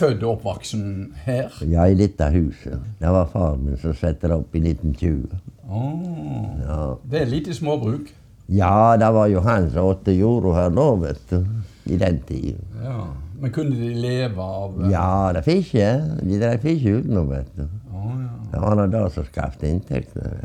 [0.00, 0.84] Født og oppvoksen
[1.26, 1.52] her?
[1.68, 2.80] Ja, i dette huset.
[3.00, 5.38] Det var far min som satte det opp i 1920.
[5.70, 6.80] Åh, Ja.
[7.10, 8.10] Det er lite småbruk.
[8.50, 11.44] ja, det var jo han som åtte jorda her da, vet du.
[11.90, 12.64] I den tiden.
[12.84, 13.04] Ja.
[13.40, 15.86] Men kunne de leve av Ja, det fiske.
[16.20, 17.62] De drev fiske utenom, vet du.
[17.94, 18.28] Oh, ja.
[18.52, 20.42] Det var nå det som skaffet inntektene.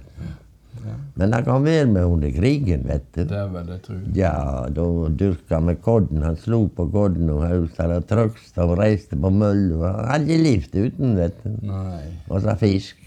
[1.15, 3.21] Men han kan være med under krigen, vet du.
[3.23, 3.99] Det er vel det.
[4.17, 4.33] Ja,
[4.75, 6.23] da dyrka vi kodden.
[6.27, 9.93] Han slo på kodden og hausta og trøksta og reiste på mølla.
[9.95, 11.53] Han hadde ikke levd uten, vet du.
[11.71, 12.01] Nei.
[12.27, 12.99] Og så fisk.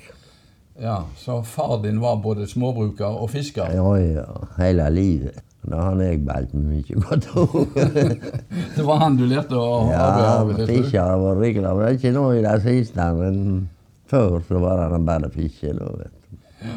[0.81, 3.69] Ja, Så far din var både småbruker og fisker?
[3.75, 4.25] Ja, ja.
[4.57, 5.41] Hele livet.
[5.69, 7.75] Da har jeg balt meg mye godt òg.
[8.77, 10.77] Det var han du lærte å arbeide Ja, vil jeg tro.
[10.77, 11.07] fiske
[11.43, 11.73] rikelig.
[11.81, 13.69] Men ikke nå i det siste, men
[14.09, 15.75] før så var han bare fiske.
[15.77, 16.71] da, vet du.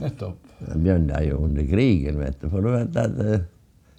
[0.00, 0.38] Nettopp.
[0.62, 2.48] Det begynte jo under krigen, vet du.
[2.52, 3.48] For du vet at eh,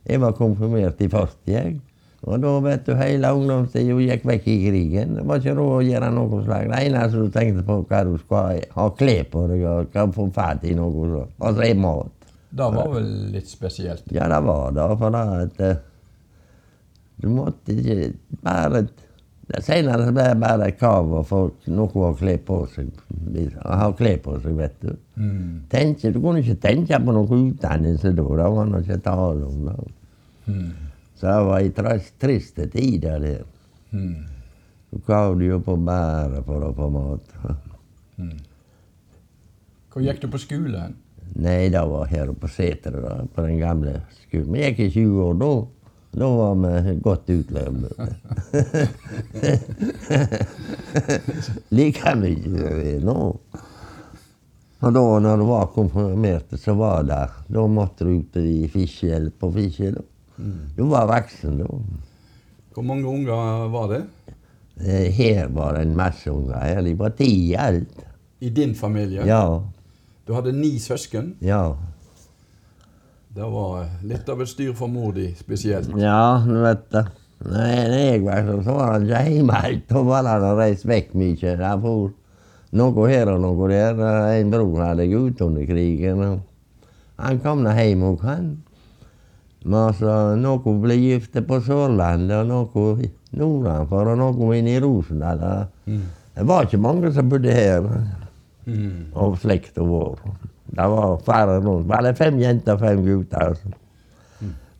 [0.08, 1.76] jeg var konfirmert i 40, jeg.
[2.24, 5.18] Og da vet du, hele ungdomstida gikk vekk i krigen.
[5.18, 6.70] Det var ikke råd å gjøre noe slag.
[6.72, 10.28] Det eneste du tenkte på, hva du skulle ha, klær på deg, og hva få
[10.36, 11.34] fatt i noe sånt.
[11.44, 12.30] Og så er mat.
[12.54, 14.06] Det var vel litt spesielt?
[14.14, 14.88] Ja, det var det.
[15.02, 15.66] For da at
[17.24, 18.86] Du måtte ikke bare
[19.54, 22.90] det Senere ble det bare krav å få noe å kle på seg.
[23.62, 24.94] Ha kle på seg, vet du.
[25.22, 25.52] Mm.
[25.70, 28.26] Tenke, du kunne ikke tenke på noe utdannelse da.
[28.40, 29.68] Det var noe ikke tale om.
[29.68, 29.76] det.
[30.48, 30.72] Mm.
[31.20, 33.06] Så det var ei trist, triste tid.
[33.06, 33.46] der.
[33.92, 34.26] Mm.
[34.90, 37.38] Du gav jo på bæret for å få mat.
[39.94, 40.98] Hvor gikk du på skolen?
[41.34, 44.52] Nei, det var her på Setre, da, på den gamle skolen.
[44.54, 45.54] Vi gikk i 20 år da.
[46.14, 47.94] Da var vi godt utløpt.
[51.74, 53.16] like mye som vi er nå.
[54.84, 57.22] Og da når du var konfirmert, så var det
[57.56, 59.92] Da måtte du ut i fiske på fiske.
[59.96, 60.02] da.
[60.78, 61.68] Du var voksen da.
[62.74, 64.02] Hvor mange unger var det?
[64.82, 66.58] Eh, Her var det en masse unger.
[66.60, 66.82] her.
[66.82, 67.88] De var ti i alt.
[68.42, 69.26] I din familie?
[69.26, 69.62] Ja.
[70.28, 71.36] Du hadde ni søsken.
[71.42, 71.76] Ja.
[73.34, 75.90] Det var litt av et styr for mor di spesielt.
[75.98, 77.06] Ja, du vet det.
[77.44, 79.88] Når jeg var sånn, så var han ikke hjemme helt.
[79.90, 81.56] Da var han og reist vekk mye.
[81.60, 82.12] Han for
[82.78, 84.04] noe her og noe der.
[84.38, 86.22] En bror hadde gått under krigen.
[86.28, 86.86] og
[87.20, 88.48] Han kom nå hjem òg, han.
[89.66, 94.82] Men altså, noen ble gifte på Sørlandet, og noe i nordenfor, og noe inne i
[94.84, 95.44] Rosendal.
[95.88, 97.82] Det var ikke mange som bodde her
[98.66, 99.10] Mm.
[99.20, 100.22] av slekta vår.
[100.74, 101.88] Det var færre rundt.
[101.88, 103.54] Bare fem jenter og fem gutter.
[103.54, 103.68] Altså.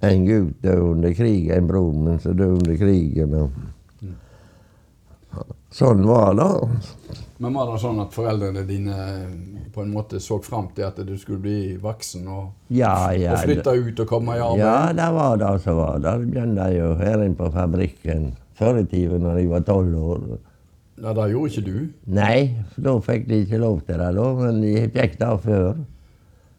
[0.04, 3.36] En gutt døde under krigen, en bror min som døde under krigen.
[3.40, 3.50] Og...
[5.74, 6.50] Sånn var det.
[7.42, 8.98] Men var det sånn at foreldrene dine
[9.74, 13.34] på en måte så fram til at du skulle bli voksen og, Ja, ja.
[13.34, 14.62] og flytte ut og komme i arbeid?
[14.62, 15.98] Ja, det var det som var.
[16.04, 19.98] Da begynte jeg jo her inne på fabrikken før i tiden, når jeg var tolv
[20.14, 20.26] år.
[21.04, 21.80] Ja, det gjorde ikke du.
[22.16, 22.38] Nei,
[22.80, 25.74] da fikk de ikke lov til det, da, men de fikk det før.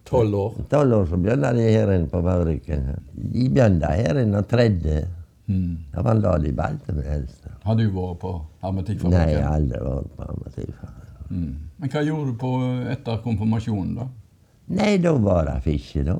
[0.04, 0.56] Tolv år.
[0.68, 2.82] Tolv år så begynte de her inne på fabrikken.
[3.16, 4.98] De begynte her inne og tredje.
[5.48, 5.78] Mm.
[5.94, 7.48] Det var da de valgte med helst.
[7.64, 8.34] Har du vært på
[9.08, 11.00] Nei, jeg har aldri vært på amatørfabrikken.
[11.30, 11.54] Mm.
[11.80, 12.52] Men hva gjorde du på
[12.92, 14.06] etter konfirmasjonen, da?
[14.76, 16.18] Nei, da var det fiske, da.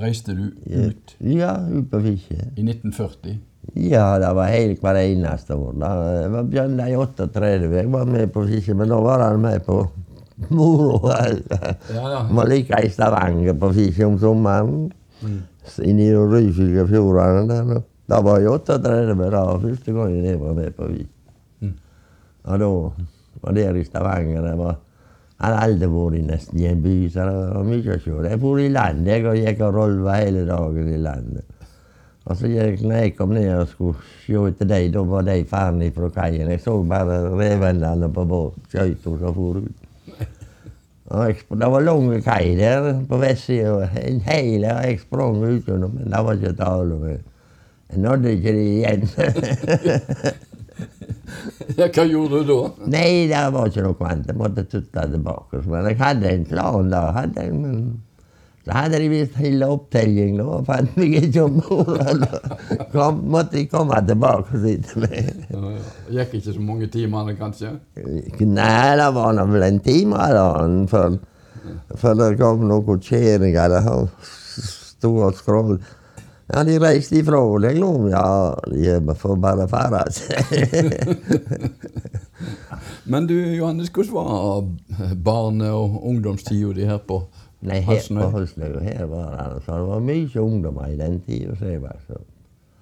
[0.00, 2.36] Reiste du ut Ja, ut på fiske.
[2.56, 3.38] i 1940?
[3.74, 5.74] Ja, det var helt hver eneste år.
[5.78, 7.50] Da jeg var begynte i 38.
[7.76, 9.84] Jeg var med på fiske, men da var han med på
[10.48, 10.98] moro.
[11.10, 12.24] Ja, ja.
[12.30, 14.90] Var like i Stavanger på fiske om sommeren.
[15.84, 17.82] Inni de Ryfylke fjordene der.
[18.10, 21.34] Da var jeg 38 da, første gangen jeg var med på fiske.
[21.60, 21.74] Mm.
[22.44, 22.70] Og da
[23.44, 24.48] var der i Stavanger.
[24.48, 24.80] Det var,
[25.38, 28.18] jeg hadde aldri vært i nesten i en by, så det var mye å se.
[28.26, 31.59] Jeg for i land, jeg, og gikk og rolva hele dagen i landet.
[32.30, 35.38] Og så gikk, når jeg kom ned og skulle se etter dem, da var de
[35.50, 36.50] ferdig fra kaien.
[36.52, 39.86] Jeg så bare revendene på skøyta som for ut.
[41.10, 46.12] Jeg, det var lang kai der på vestsida, en hel, og jeg sprang utenom, men
[46.12, 47.08] det var ikke tale om.
[47.90, 49.02] Jeg nådde ikke det igjen.
[51.78, 52.86] Ja, hva gjorde du da?
[52.90, 54.30] Nei, det var ikke noe annet.
[54.30, 55.60] Jeg måtte tutte tilbake.
[55.70, 57.02] Men jeg hadde en plan da.
[57.14, 57.84] hadde jeg, men
[58.70, 60.44] Så hadde de visst hele opptelling, nå.
[60.60, 62.22] og fant meg ikke om bord.
[62.92, 65.30] Kom, måtte de komme tilbake og sitte med.
[65.50, 65.80] Ja, ja.
[66.20, 67.72] Gikk ikke så mange timene, kanskje?
[67.98, 70.46] Nei, det var nå vel en time da,
[70.92, 71.18] før,
[71.98, 75.80] før det kom noen kjerringer og sto og skrål.
[76.50, 77.90] Ja, de reiste ifra deg nå.
[78.10, 80.50] Ja, de får bare fare seg.
[83.10, 87.24] Men du Johannes, hvordan var barne- og ungdomstida di her på
[87.60, 91.56] Nei, her på Halsnøy, her var det altså, det var mye ungdommer i den tida.
[91.58, 92.20] Så jeg var så.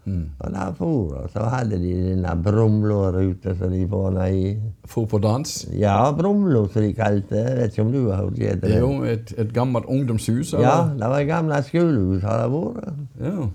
[0.09, 0.31] Mm.
[0.39, 4.57] Og der for, og så hadde de denne Brumlå-ruta som de får ned i.
[4.89, 5.69] For på dans?
[5.79, 7.57] Ja, Brumlå, som de kalte det.
[7.59, 8.63] Vet ikke om du har hørt det?
[8.63, 10.55] Det jo et, et gammelt ungdomshus?
[10.55, 10.67] eller?
[10.67, 12.95] Ja, det var gamle skolehus har det vært.
[13.25, 13.49] ja.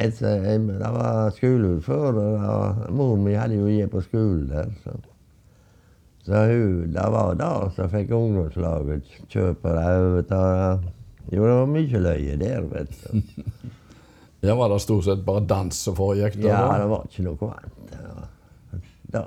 [0.00, 4.00] Et, eh, det var skolehus før, og det var, mor mi hadde jo gått på
[4.00, 4.70] skole der.
[4.84, 4.96] Så,
[6.30, 10.36] så hun, det var da så fikk ungdomslaget kjøpe det.
[11.34, 13.22] Jo, det var mye løye der, vet du.
[14.40, 16.38] Ja, var det stort sett bare dans som foregikk?
[16.46, 17.90] Ja, det var ikke noe annet.
[19.12, 19.26] Da.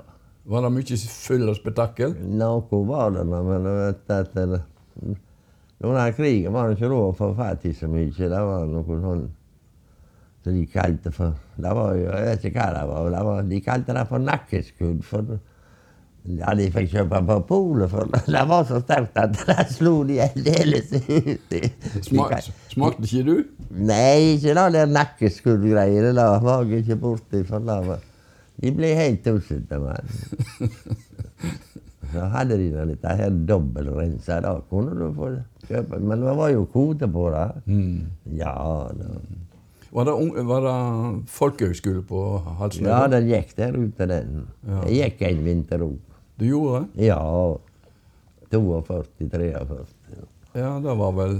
[0.50, 2.16] Var det mye fyll og spetakkel?
[2.40, 4.34] Noe var det, men du vet at
[5.84, 8.10] Under krigen var det ikke råd å få fatt i så mye.
[8.10, 9.24] Det var noe sånn
[10.44, 13.10] som de kalte for det var Jeg vet ikke hva det var.
[13.14, 15.04] Det var de kalte det for nakkeskudd.
[15.06, 15.36] For
[16.24, 20.22] ja, de fikk kjøpe på polet, for det var så sterkt at det slo de
[20.24, 21.54] aldeles ut.
[22.06, 22.38] Smak,
[22.72, 23.34] smakte ikke du?
[23.76, 26.14] Nei, ikke det der nakkeskuddgreiene.
[26.16, 27.44] Det var jeg ikke borti.
[27.48, 28.02] For det var
[28.62, 29.80] De ble helt tussete.
[32.14, 34.38] Så hadde de nå dette her dobbeltrensa.
[34.44, 35.32] Da kunne du få
[35.68, 35.98] kjøpe.
[36.00, 37.48] Men det var jo kode på det.
[37.66, 37.98] Mm.
[38.38, 38.54] Ja,
[38.94, 39.10] da.
[39.94, 40.14] Var det,
[40.48, 40.78] var det
[41.30, 42.20] folkehøgskole på
[42.58, 42.90] Halsnøya?
[42.90, 43.18] ja, da?
[43.18, 44.40] den gikk der ute, den.
[44.66, 44.80] Ja.
[44.90, 46.00] Jeg gikk en vinter òg.
[46.38, 47.06] Du gjorde det?
[47.06, 47.56] Ja.
[48.50, 49.84] 42-43.
[50.54, 51.38] Ja, det var vel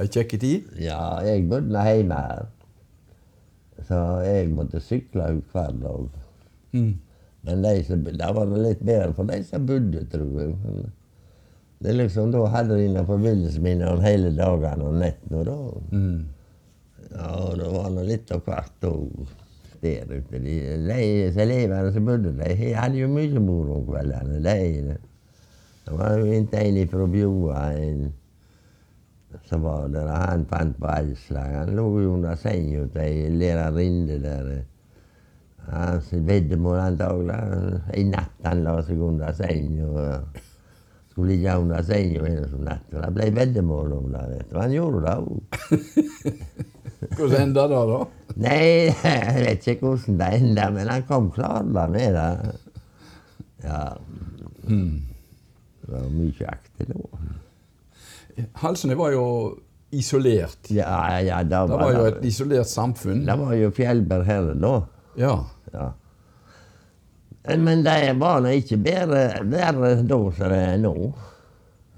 [0.00, 0.66] ei kjekk tid?
[0.80, 2.46] Ja, jeg bodde hjemme her.
[3.88, 6.08] Så jeg måtte sykle ut hver dag.
[6.76, 6.90] Mm.
[7.48, 10.56] Men de som, da var det litt bedre for de som bodde, tror jeg.
[11.80, 15.44] Det er liksom, Da hadde de noen forbindelsesminner hele dagene og nettene.
[15.48, 15.56] da,
[15.96, 16.26] Mm.
[17.10, 19.26] ja, det var nå litt av hvert òg
[19.82, 20.38] der ute.
[20.38, 20.56] De,
[20.88, 22.56] de som elevene som bodde de.
[22.56, 24.40] de hadde jo mye moro om kveldene.
[24.44, 24.96] De,
[25.86, 27.62] det var jo ikke en fra Bjoa
[29.46, 31.54] som var der, og han fant på Alslag.
[31.54, 34.50] Han lå jo under senga til ei lærerinne der.
[35.70, 37.80] Hans veddemål antagelig.
[37.94, 40.16] I natt han la seg under senga.
[41.20, 42.86] Og Skulle ligge under senga en sånn natt.
[42.94, 44.22] og Det ble veddemål om det.
[44.30, 44.56] vet du.
[44.60, 45.40] Han gjorde det òg.
[47.16, 47.98] Hvordan enda det, da?
[48.40, 52.54] Nei, jeg vet ikke hvordan det enda, men han kom klarla med det.
[53.64, 53.82] Ja.
[54.68, 55.02] Mm.
[55.80, 57.22] Det var mye akter da.
[58.62, 59.24] Halsene var jo
[59.92, 60.70] isolert.
[60.72, 63.24] Ja, ja, da Det var jo et isolert samfunn.
[63.26, 64.74] Det var jo Fjellberg her da.
[65.18, 65.34] Ja.
[65.74, 65.90] Ja.
[67.48, 70.94] Men de barna er ikke bedre, verre da som de er nå.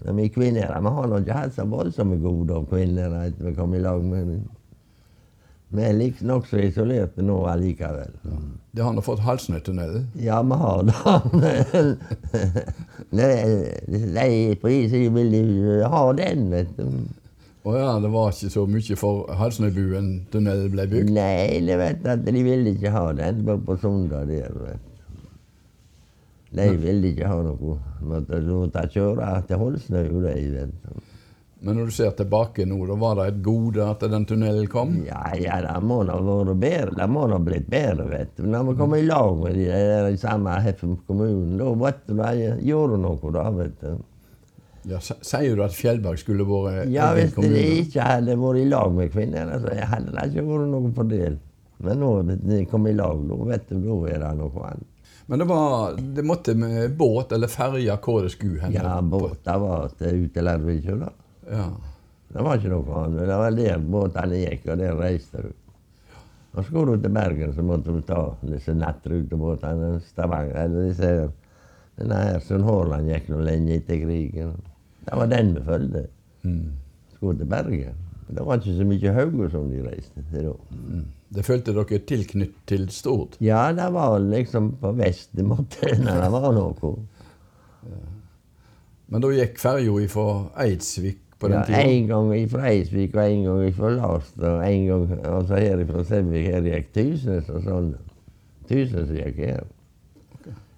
[0.02, 3.74] De vi kvinner vi har ikke hatt så voldsomme gode om kvinner etter vi kom
[3.74, 4.42] i lag med dem.
[5.72, 8.10] Vi er like nokså isolerte nå allikevel.
[8.76, 10.04] Det har nå fått Halsnøytunnelen.
[10.20, 11.96] Ja, vi har det.
[13.12, 13.28] De,
[14.18, 14.28] de
[14.60, 17.00] på isen vil de ha den, vet du.
[17.62, 21.12] Å ja, det var ikke så mye for Halsnøybuen tunnelen ble bygd.
[21.14, 24.50] Nei, de vet at de ville ikke ha den på, på Sunda der.
[24.52, 24.91] vet du.
[26.52, 27.78] De ville ikke ha noe.
[28.04, 31.10] Måtte måtte kjøre til Holsnøy, de, vet.
[31.62, 34.96] Men når du ser tilbake nå, da var det et gode at den tunnelen kom?
[35.06, 36.96] Ja, ja, det må da vært bedre.
[36.98, 38.48] Det må da blitt bedre, vet du.
[38.50, 42.16] Når vi kom i lag med de der i samme Heffum kommune, da vet du,
[42.18, 43.92] de gjorde noe da, vet du.
[44.90, 48.90] Ja, Sier du at Fjellberg skulle vært Ja, hvis de ikke hadde vært i lag
[48.96, 51.38] med kvinnene, så hadde det ikke vært noen fordel.
[51.82, 54.88] Men nå de kom i lag, da vet du, da er det noe annet.
[55.26, 58.74] Men det, var, det måtte med båt eller ferje hvor det skulle hen?
[58.74, 61.10] Ja, båt, det var til Utelarvik, da.
[61.50, 61.66] Ja.
[62.32, 63.26] Det var ikke noe annet.
[63.28, 65.52] Det var der båtene gikk, og der reiste du.
[66.52, 69.94] Og skulle du til Bergen, så måtte du ta disse nattrutebåtene.
[70.10, 71.14] Stavanger, eller disse
[71.92, 74.54] Denne her Haaland gikk nå lenge etter krigen.
[75.04, 76.06] Det var den vi fulgte.
[76.42, 76.70] Mm.
[77.16, 77.98] Skulle til Bergen.
[78.32, 80.54] Det var ikke så mye Haugesund de reiste til da.
[81.32, 83.38] Det følte dere tilknytt til Stord?
[83.40, 85.88] Ja, det var liksom på beste måte.
[86.04, 86.94] når det var noe.
[89.12, 90.26] Men da gikk ferja fra
[90.64, 91.80] Eidsvik på den Ja, tida?
[91.82, 96.04] en gang fra Eidsvik og en gang fra Last, og en gang altså her fra
[96.08, 97.90] Sevik her gikk tusen og sånn.
[98.70, 99.64] Tysnes gikk her.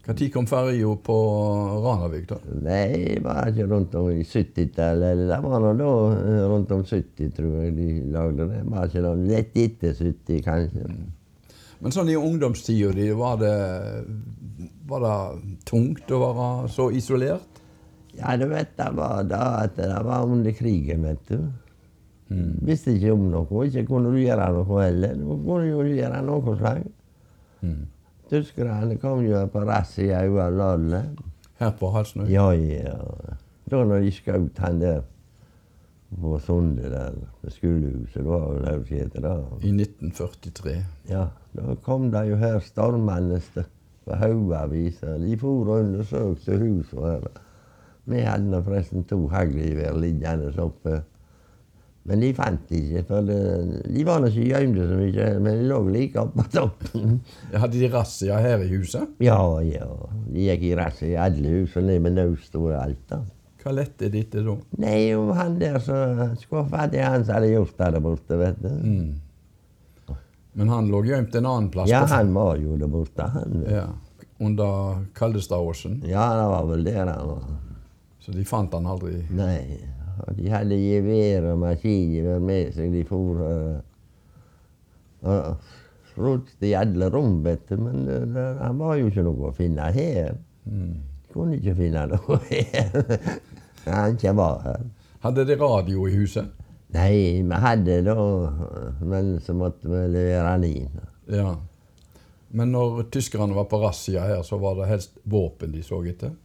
[0.04, 1.14] Når kom ferja på
[1.80, 2.36] Ranavik, da?
[2.60, 5.14] Nei, var ikke rundt om i 70-tallet.
[5.14, 8.60] eller Det var nå da eh, rundt om 70, tror jeg de lagde det.
[8.68, 10.84] Var ikke noe Litt etter 70, kanskje.
[11.80, 13.54] Men sånn i ungdomstida di, var det,
[14.88, 15.16] var det
[15.68, 17.62] tungt å være så isolert?
[18.14, 21.48] Ja, du vet, det var da at det var under krigen, vet du.
[22.64, 23.64] Visste ikke om noe.
[23.66, 25.16] Ikke kunne du gjøre noe heller.
[25.16, 26.86] Du kunne jo gjøre noe slag.
[28.34, 31.20] Tyskerne kom jo på razzia over landet.
[31.60, 32.26] Her på Halsnøy?
[32.26, 32.96] Ja, ja.
[33.70, 35.04] Da når de skjøt han der
[36.20, 39.36] på Sunde der, ved skolehuset, det var vel det da.
[39.62, 40.74] I 1943.
[41.10, 43.40] Ja, da kom det jo her stormende
[44.04, 45.02] på haugevis.
[45.02, 47.26] og De for og undersøkte huset her.
[48.04, 51.02] Vi hadde forresten to haglgevær liggende oppe.
[52.04, 55.78] Men de fant de ikke, for de var ikke gjemte så mye, men de lå
[55.88, 57.14] like oppe på toppen.
[57.54, 59.14] Hadde de razzia her i huset?
[59.24, 59.88] Ja, ja.
[60.28, 62.18] De gikk i razzia i alle hus, og ned med
[62.76, 63.00] og alt.
[63.08, 63.22] da.
[63.64, 64.58] Hva lette de etter da?
[64.84, 66.34] Nei, om han der som
[66.68, 68.74] fatt i han som hadde gjort det der borte, vet du.
[70.54, 71.88] Men han lå gjemt en annen plass?
[71.88, 73.62] Ja, han var jo der borte, han.
[73.64, 73.86] vet ja.
[74.44, 76.02] Under Kaldestadåsen?
[76.04, 77.48] Ja, det var vel der han var.
[78.20, 79.22] Så de fant han aldri?
[79.32, 79.80] Nei.
[80.24, 82.92] Og de hadde gevær og maskingevær med seg.
[82.94, 83.44] De for
[85.24, 85.56] og
[86.20, 87.78] rodde i alle rom, vet du.
[87.80, 90.36] Men det, det, var jo ikke noe å finne her.
[91.32, 93.00] Kunne ikke finne noe her.
[93.88, 94.84] Han ikke var her.
[95.24, 96.52] Hadde de radio i huset?
[96.94, 98.14] Nei, vi hadde da
[99.02, 101.06] Men så måtte vi levere den inn.
[101.32, 101.54] Ja.
[102.54, 106.36] Men når tyskerne var på razzia her, så var det helst våpen de så etter?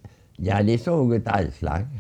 [0.41, 1.91] Ja, de så etter all slag.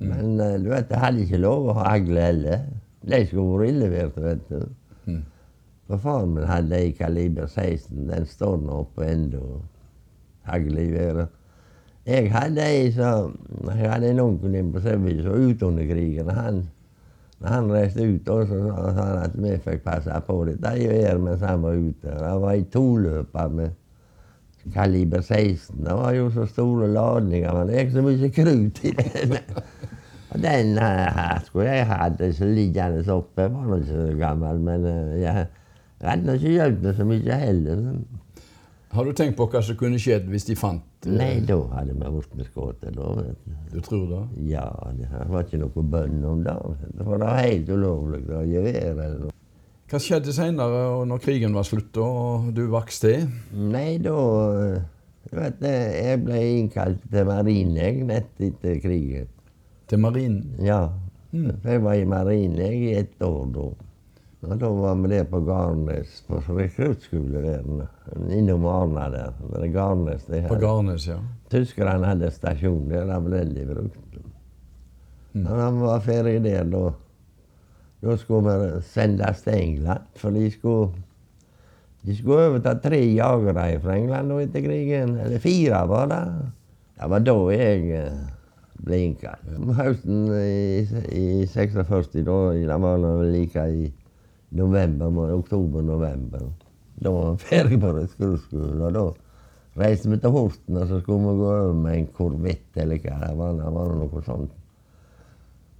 [0.00, 2.68] Men eh, du vet, jeg hadde ikke lov å ha hagle heller.
[3.08, 4.68] De skulle vært innlevert, vet du.
[5.88, 8.06] For faren min hadde ei kaliber 16.
[8.10, 9.60] Den står nå oppe ennå.
[10.48, 11.32] Haglgeværet.
[12.08, 13.34] Jeg hadde ei som
[13.68, 16.30] Jeg hadde en onkel inne på Søvik som var ute under krigen.
[16.32, 16.60] Han,
[17.40, 18.60] når han reiste ut, så
[18.96, 22.12] sa han at vi fikk passe på dette geværet mens han var ute.
[22.12, 23.77] Det var ei toløper med
[24.74, 25.84] kaliber 16.
[25.84, 29.38] Det var jo så store ladninger, men det gikk så mye krutt i den.
[30.28, 33.46] Og den eh, her skulle jeg hatt liggende oppe.
[33.46, 35.46] Jeg var nå ikke så gammel, men eh, jeg,
[36.04, 37.84] hadde ikke det så mye heller.
[38.92, 41.96] Har du tenkt på hva som kunne skjedd hvis de fant eh, Nei, da hadde
[41.96, 42.84] vi blitt skutt.
[42.92, 43.80] du.
[43.88, 44.22] Tror det?
[44.50, 46.56] Ja, det var ikke noe bønn om det.
[47.00, 49.32] For det var helt ulovlig å gjøre.
[49.88, 53.28] Hva skjedde seinere, når krigen var slutt og du vokste til?
[53.72, 54.12] Nei, da
[55.32, 59.30] vet, du, Jeg ble innkalt til marinen rett etter krigen.
[59.88, 60.58] Til marinen?
[60.60, 60.90] Ja.
[61.32, 63.64] Jeg var i marinen i ett år da.
[64.44, 67.64] Og da var vi der på Garnes, på rekruttskole der.
[68.28, 69.34] Innom Arna der.
[69.40, 70.60] Det er Garnes det På.
[70.60, 71.16] Garnes, ja.
[71.48, 74.20] Tyskerne hadde stasjon der, det ble veldig brukt.
[75.32, 76.90] Når de var ferdig der, da,
[78.02, 80.06] da skulle vi sendes til England.
[80.16, 80.90] For de skulle,
[82.06, 85.16] de skulle overta tre jagere fra England etter krigen.
[85.18, 86.24] Eller fire, var det.
[86.98, 88.20] Det var da jeg eh,
[88.86, 89.50] ble innkalt.
[89.78, 90.82] Høsten i,
[91.14, 93.88] i 46, da, det var nå like i
[94.58, 96.46] november, oktober-november.
[96.98, 98.82] Da var vi ferdig på rekruttskolen.
[98.82, 99.04] Og da
[99.78, 103.18] reiste vi til Horten, og så skulle vi gå over med en korvett eller hva
[103.22, 103.58] det var.
[103.58, 104.56] Det var noe sånt.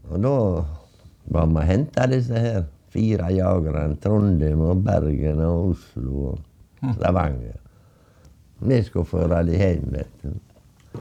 [0.08, 0.36] Og da
[1.30, 3.96] var vi hente disse her fire jagerne.
[4.02, 7.58] Trondheim og Bergen og Oslo og Stavanger.
[8.60, 10.30] Vi skulle føre dem hjem, vet du.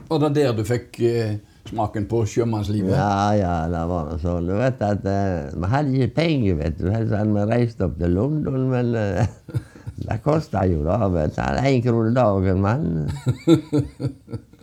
[0.10, 1.38] Og det er der du fikk eh,
[1.70, 2.92] smaken på sjømannslivet?
[2.94, 4.50] Ja, ja, det var noe sånn.
[4.50, 6.90] Du vet at eh, Vi hadde ikke penger, vet du.
[6.94, 9.26] Helst hadde vi reist opp til London, men eh,
[10.08, 11.42] det kosta jo da, vet du.
[11.72, 13.08] Én krone dagen, mann.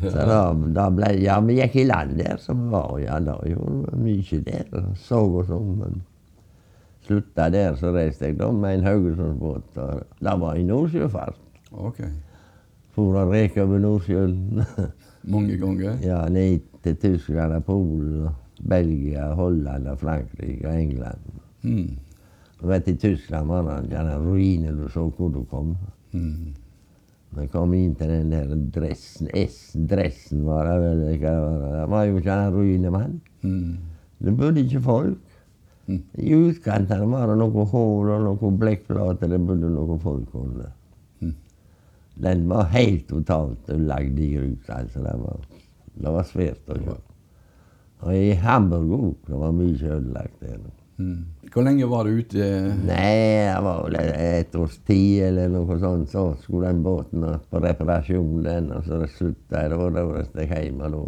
[0.00, 0.40] Så da,
[0.76, 2.98] da ble Ja, vi gikk i land der som var.
[3.00, 4.66] Ja, da gjorde mye der.
[4.72, 5.72] og Så oss om.
[5.80, 6.02] Men
[7.06, 9.76] slutta der, så reiste jeg da med en Haugesundsbåt.
[9.76, 11.38] og Det var i nordsjøfart.
[11.72, 12.10] Okay.
[12.96, 14.64] For å reke over Nordsjøen.
[15.34, 15.96] Mange ganger?
[16.04, 18.28] Ja, ned til Tyskland og Polen,
[18.68, 21.40] Belgia, Holland, og Frankrike og England.
[21.62, 21.96] Mm.
[22.60, 25.74] Du vet, I Tyskland var det gjerne ruiner du så hvor du kom.
[26.12, 26.54] Mm.
[27.36, 31.02] Vi kom inn til den der dressen, S-dressen var det vel.
[31.14, 31.64] ikke det var.
[31.74, 33.18] Det var jo ikke en ruinemann.
[33.42, 33.74] Mm.
[34.24, 35.34] Det bodde ikke folk.
[35.86, 36.00] Mm.
[36.18, 39.30] I utkantene var det noen hull og noen blekkplater.
[39.30, 40.72] Det bodde noen folk under.
[41.20, 41.34] Mm.
[42.24, 44.70] Den var helt totalt lagd i grus.
[44.72, 45.04] altså.
[45.04, 45.44] Det var,
[45.94, 46.96] det var svært å se.
[48.06, 49.14] Og i Hamburg òg.
[49.28, 50.64] Det var mye ødelagt der.
[50.96, 51.50] Mm.
[51.52, 52.46] Hvor lenge var du ute?
[52.88, 53.12] Nei,
[53.50, 56.08] det var vel et års tid eller noe sånt.
[56.12, 59.74] Så skulle den båten på reparasjon, den, og så slutta jeg.
[59.74, 60.82] Da, da reiste jeg hjem.
[60.86, 61.04] da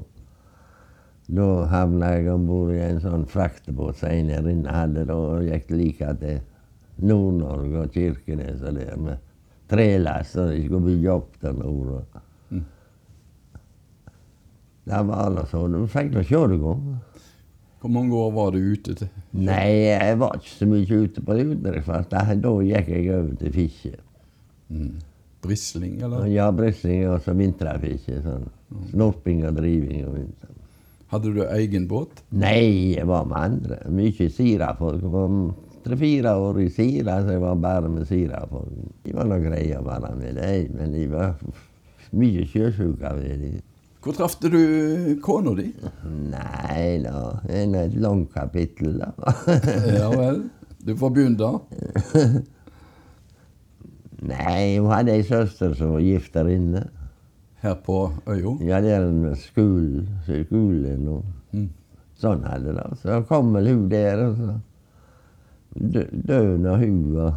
[1.29, 5.05] da havna jeg om bord i en sånn fraktebåt som en her inne hadde.
[5.11, 6.39] Da og gikk like til
[7.05, 9.21] Nord-Norge og Kirkenes og der med
[9.69, 12.07] trelass, og de skulle bygge opp der nord.
[12.49, 12.65] Mm.
[14.89, 15.67] Det var altså, så.
[15.69, 16.75] Du fikk nå se det gå.
[17.81, 18.95] Hvor mange år var du ute?
[18.95, 19.09] til?
[19.33, 22.11] Nei, jeg var ikke så mye ute på utenriksfart.
[22.11, 23.93] Da gikk jeg over til fiske.
[24.69, 24.97] Mm.
[25.43, 26.27] Brisling, eller?
[26.27, 28.19] Ja, brisling og så vinterfiske.
[28.25, 28.49] Sånn.
[28.91, 30.03] Snorping og driving.
[30.09, 30.57] og vinter.
[31.09, 32.21] Hadde du egen båt?
[32.37, 33.79] Nei, jeg var med andre.
[33.95, 35.07] Mye Sira-folk.
[35.87, 38.75] Tre-fire år i Sira, så jeg var bare med Sira-folk.
[39.07, 41.39] De var nå greie å være med dem, men de var
[42.19, 43.15] mye sjøsjuke.
[44.09, 44.49] Hvor traff du
[45.21, 45.67] kona di?
[46.09, 49.11] Nei da, det er et langt kapittel, da.
[49.99, 50.39] Ja vel.
[50.81, 51.51] Du får begynne, da.
[54.33, 56.81] Nei, hun hadde ei søster som var gift der inne.
[57.63, 57.99] Her på
[58.31, 58.55] øya.
[58.65, 61.69] Ja, der er en skole, skolen og Mm.
[62.21, 62.87] sånn hadde det.
[63.03, 64.57] Så kom vel hun der, og så
[65.77, 67.17] dø- døde hun.
[67.17, 67.35] Og,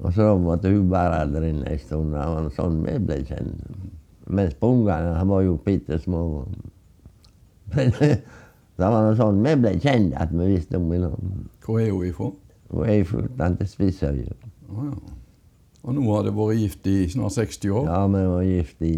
[0.00, 2.12] og så måtte hun være der inne en stund.
[2.12, 3.60] Det var sånn vi ble kjent.
[4.26, 6.22] Mens på ungene han var jo bitte små.
[7.74, 7.92] Men
[8.76, 11.46] det var noe sånn vi ble kjent, at vi visste om hverandre.
[11.64, 12.32] Hvor er hun ifra?
[12.72, 14.34] Hun er fra tante til Spissøya.
[14.66, 14.90] Ja.
[15.86, 17.86] Og nå har dere vært gift i snart 60 år?
[17.86, 18.92] Ja, vi var gift i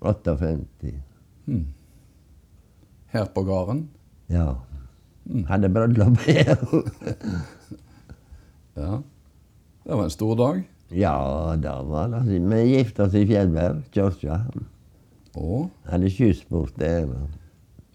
[0.00, 0.92] 58.
[1.44, 1.66] Hmm.
[3.12, 3.82] Her på gården?
[4.32, 4.54] Ja.
[5.50, 6.56] Hadde bryllup her.
[8.80, 9.00] Ja.
[9.84, 10.60] Det var en stor dag.
[10.90, 14.40] Ja, da var det Vi gifta oss i Fjellberg, kirke.
[15.38, 17.06] Og Hadde skyssbort der.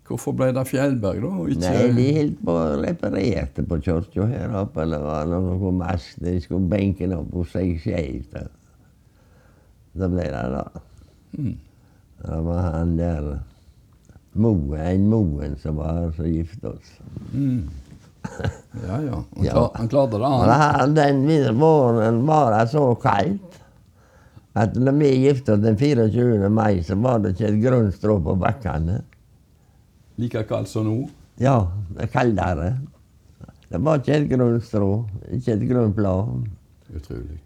[0.08, 1.32] hvorfor ble det Fjellberg, da?
[1.50, 4.86] Ikke Nei, de holdt på reparerte på kirka her oppe.
[4.86, 6.20] Det var noen mast.
[6.24, 8.38] De skulle benke den opp hos seg skeivt.
[9.96, 10.64] Da ble det da.
[11.36, 11.58] Mm.
[12.22, 13.34] Det var han der
[14.36, 16.96] Moen, en Moen som var her, som gifta oss.
[17.32, 17.68] Mm.
[18.88, 19.20] Ja, ja.
[19.36, 20.94] Han, klar, han klarte det, han.
[20.96, 23.62] det- Den våren var det så kaldt
[24.56, 26.50] at når vi gifta oss den 24.
[26.50, 29.02] mai, så var det ikke et grønt strå på bakkene.
[30.18, 31.10] Like kaldt som nå.
[31.40, 31.58] Ja,
[31.96, 32.70] det er kaldere.
[33.72, 34.92] Det var ikke et grønt strå,
[35.32, 36.46] ikke et grønt blad.
[36.96, 37.42] Utrolig.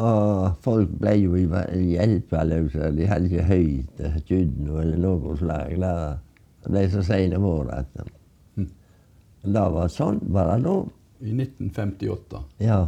[0.00, 1.46] Og folk ble jo i-
[1.94, 2.90] hjelpeløse.
[2.96, 5.76] De hadde ikke høyt kjønn eller noe slag.
[6.62, 8.06] Det ble så seine vår at Hm.
[9.42, 10.88] Det var sånn var det lov?
[11.20, 12.42] I 1958.
[12.64, 12.80] Ja.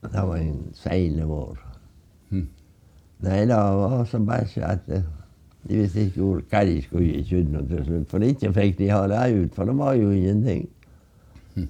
[0.00, 1.58] Det var en seine vår.
[2.30, 2.46] Hmm.
[3.20, 5.02] Nei, det var så bæsj at eh,
[5.68, 8.06] de visste ikke hvor- hva de skulle gi kyrne til slutt.
[8.08, 10.62] For ikke fikk de ha det ut, for det var jo ingenting.
[11.56, 11.68] Hm.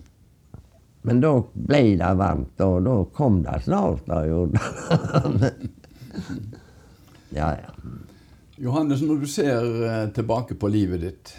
[1.02, 4.06] Men da ble det varmt, og da kom det snart.
[4.06, 4.60] Da gjorde
[7.40, 7.74] ja, ja.
[8.60, 11.34] Johannes, når du ser eh, tilbake på livet ditt,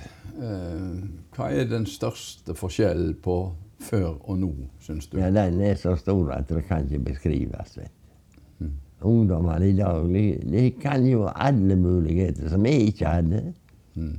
[1.35, 3.37] hva er den største forskjellen på
[3.81, 4.51] før og nå,
[4.83, 5.17] syns du?
[5.19, 5.29] ja.
[5.33, 7.77] Den er så stor at det kan ikke beskrives.
[7.77, 8.65] vet du.
[8.65, 8.73] Hm.
[9.01, 10.03] Ungdommene i dag
[10.51, 13.53] de, kan jo alle muligheter som jeg ikke hadde.
[13.95, 14.17] Mm.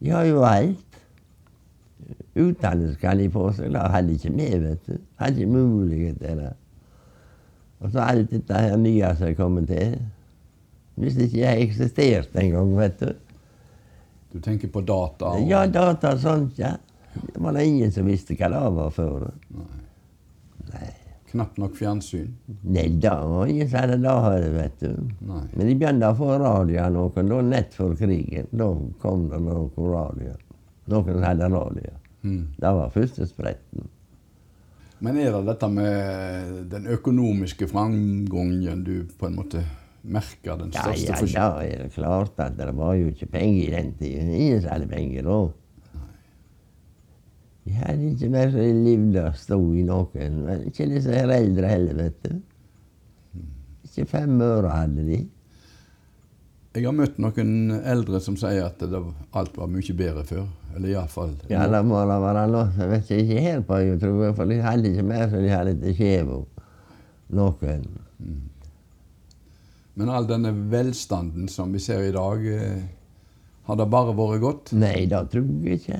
[0.00, 1.02] De har jo alt.
[2.38, 3.72] Utdannelse kan de få seg.
[3.74, 4.96] Det hadde ikke vi, vet du.
[5.18, 6.52] Hadde ikke mulighet til det.
[7.80, 9.98] Og så alt dette her nye som er kommet til.
[10.98, 13.12] Hvis det ikke jeg eksisterte engang, vet du.
[14.32, 15.26] Du tenker på data?
[15.34, 16.76] og- Ja, data og sånt, ja.
[17.14, 19.30] Det var da ingen som visste hva det var før.
[19.50, 19.64] Nei.
[20.72, 20.90] Nei.
[21.30, 22.28] Knapt nok fjernsyn?
[22.64, 25.10] Nei, det var ingen som hadde det vet du.
[25.20, 25.42] Nei.
[25.54, 28.46] Men de begynte å få radio av noen da nett før krigen.
[28.52, 28.68] Da
[29.02, 30.32] kom det noen radio.
[30.88, 31.90] Noen som hadde radio.
[32.24, 32.46] Mm.
[32.58, 33.88] Det var første spretten.
[35.00, 39.62] Men er det dette med den økonomiske framgangen du på en måte
[40.02, 41.62] merker den største ja, da forskjellen?
[41.64, 44.28] er det klart at det var jo ikke penger i den tiden.
[44.34, 45.48] Ingen som hadde penger òg.
[47.68, 50.38] De hadde ikke mer som de levde og sto i noen.
[50.46, 52.38] Men ikke disse her eldre heller, vet du.
[53.88, 55.18] Ikke fem øre hadde de.
[56.78, 58.98] Jeg har møtt noen eldre som sier at det,
[59.36, 60.44] alt var mye bedre før.
[60.76, 62.68] Eller iallfall Ja, det må da være noe.
[62.78, 65.50] Jeg vet ikke, her på jeg tror jeg, for de hadde ikke mer så de
[65.52, 66.42] hadde til Skjevo.
[67.34, 67.88] Noen.
[69.98, 72.82] Men all denne velstanden som vi ser i dag, eh,
[73.66, 74.72] har det bare vært godt?
[74.78, 75.98] Nei, det tror jeg ikke.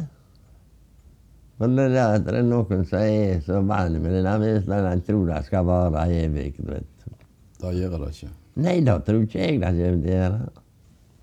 [1.59, 5.25] Men det er at det er noen som er så vant med denne velstanden, tror
[5.27, 6.53] det skal vare evig.
[6.59, 7.17] vet du.
[7.59, 8.31] Det gjør det ikke.
[8.63, 10.53] Nei, det tror ikke jeg det kommer til å gjøre.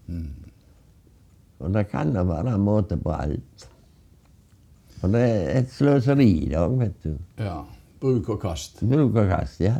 [0.08, 0.34] Mm.
[1.64, 3.70] Og det kan da være måte på alt.
[5.00, 7.16] For det er et sløseri i dag, vet du.
[7.40, 7.62] Ja.
[8.04, 8.84] Bruk og kast.
[8.84, 9.78] Bruk og kast, ja.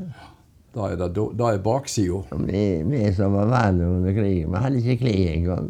[0.76, 2.20] Da er, det, da er baksida.
[2.44, 5.70] Vi, vi som var verre under krigen, vi hadde ikke klær engang.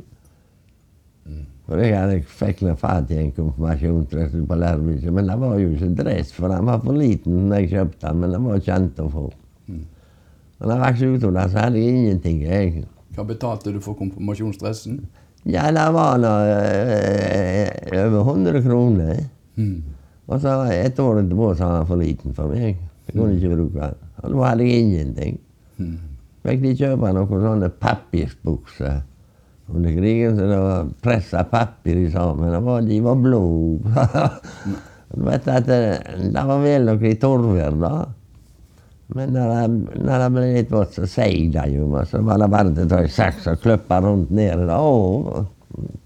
[1.66, 5.72] For jeg hadde fikk nå fatt i en konfirmasjonsdress på Lærbykje, men det var jo
[5.74, 9.02] ikke dress, for den var for liten da jeg kjøpte den, men den var kjent
[9.02, 9.24] å få.
[10.56, 12.44] Og da jeg vokste ut av det, så hadde jeg ingenting.
[12.46, 12.86] Jeg.
[13.18, 15.02] Hva betalte du for konfirmasjonsdressen?
[15.46, 17.70] Ja, det var nå eh,
[18.06, 19.26] over 100 kroner.
[19.58, 19.82] Mm.
[20.26, 22.80] Og så et år etterpå så var den for liten for meg.
[23.06, 24.05] Jeg kunne ikke bruke den.
[24.24, 25.40] Og da hadde jeg ingenting.
[25.78, 25.98] Mm.
[26.46, 29.00] Fikk de kjøpe noen sånne papirsbukser
[29.74, 32.54] under krigen, så det var pressa papir i sammen.
[32.54, 33.42] og var, de var blå.
[35.16, 35.80] du vet at det,
[36.36, 37.96] det var vel nok i torver, da.
[39.16, 41.90] Men når det, når det ble litt vått, så seig det jo.
[42.10, 44.66] Så var det bare til å ta en saks og klippe rundt nede.
[44.70, 44.80] da.
[44.82, 45.46] Å,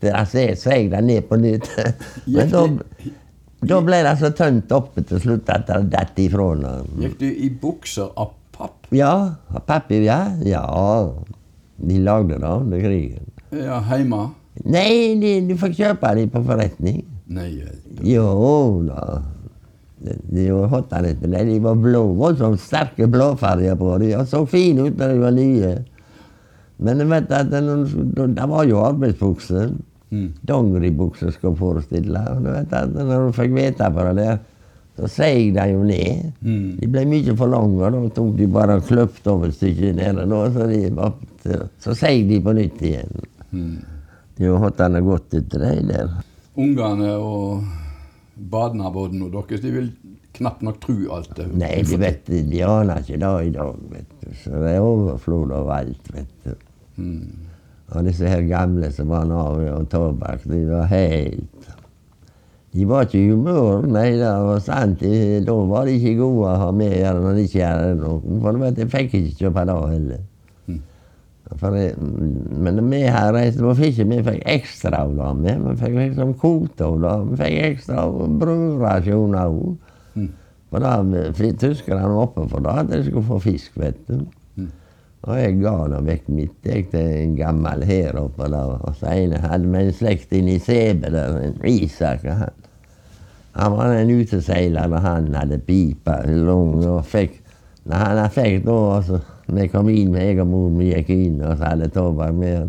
[0.04, 0.16] det
[0.60, 1.70] seig det ned på nytt.
[2.36, 2.66] Men da,
[3.60, 6.52] da ble det så tømt oppe til slutt at det datt ifra.
[7.02, 8.88] Gikk du i bukser av papp?
[8.96, 9.36] Ja,
[9.68, 10.22] papir, ja.
[10.48, 10.64] Ja,
[11.80, 13.28] de lagde det under krigen.
[13.52, 14.30] Ja, hjemme?
[14.64, 17.04] Nei, de, de fikk kjøpe de på forretning.
[17.30, 17.78] Nei vel.
[18.08, 19.20] Jo da.
[20.00, 22.06] De, de var hotta litt, men de var blå.
[22.20, 24.14] Voldsomt sterke blåfarger på dem.
[24.16, 25.74] De så fine ut når de var nye.
[26.80, 27.62] Men vet det,
[28.40, 29.74] det var jo arbeidsbukser.
[30.10, 30.30] Mm.
[30.50, 32.24] Dongeribuksa skal forestille.
[32.32, 34.40] Og du vet at når du fikk vite på det der,
[35.00, 36.32] så seig de jo ned.
[36.44, 36.72] Mm.
[36.82, 39.94] De ble mye for lange, og da tok de bare og kløpte over et stykke
[39.96, 40.26] nede.
[40.28, 43.28] Da, så, de så seig de på nytt igjen.
[43.52, 43.78] Mm.
[44.40, 46.18] De har hatt det godt etter det der.
[46.60, 47.68] Ungene og
[48.40, 49.90] og deres, de vil
[50.38, 54.14] knapt nok tro alt det Nei, de vet de aner ikke det i dag, vet
[54.22, 54.30] du.
[54.44, 56.54] Så det er overflod av alt, vet du.
[56.96, 57.49] Mm.
[57.90, 61.70] Og disse her gamle som var Narve og tobakk, de var helt
[62.70, 65.00] De var ikke i humør, nei, det var sant.
[65.02, 67.96] De, da var de ikke gode å ha med å gjøre når de ikke gjorde
[67.98, 68.36] noe.
[68.44, 70.20] For vet, jeg fikk ikke kjøpe det heller.
[70.70, 70.84] Mm.
[71.50, 71.96] Jeg,
[72.68, 75.56] men vi her reiste på fiske, vi fikk ekstra av det.
[75.64, 77.16] Vi fikk liksom kvote av det.
[77.32, 78.06] Vi fikk ekstra
[78.44, 79.74] brødrasjoner òg.
[80.14, 80.30] Mm.
[80.70, 80.94] For da
[81.66, 84.22] tyskerne var oppe for det, at de skulle få fisk, vet du.
[85.28, 88.78] Og jeg ga det vekk mitt jeg, til en gammel her oppe der.
[88.88, 92.24] Og så hadde med en slekt inn i Sebe der, en Isak.
[92.24, 92.56] Han,
[93.58, 97.42] han var en uteseiler, og han hadde pipa lang og fikk
[97.90, 101.56] Når han fikk da, altså, vi kom inn jeg og mor mi gikk inn, og
[101.58, 102.68] så hadde tobakk med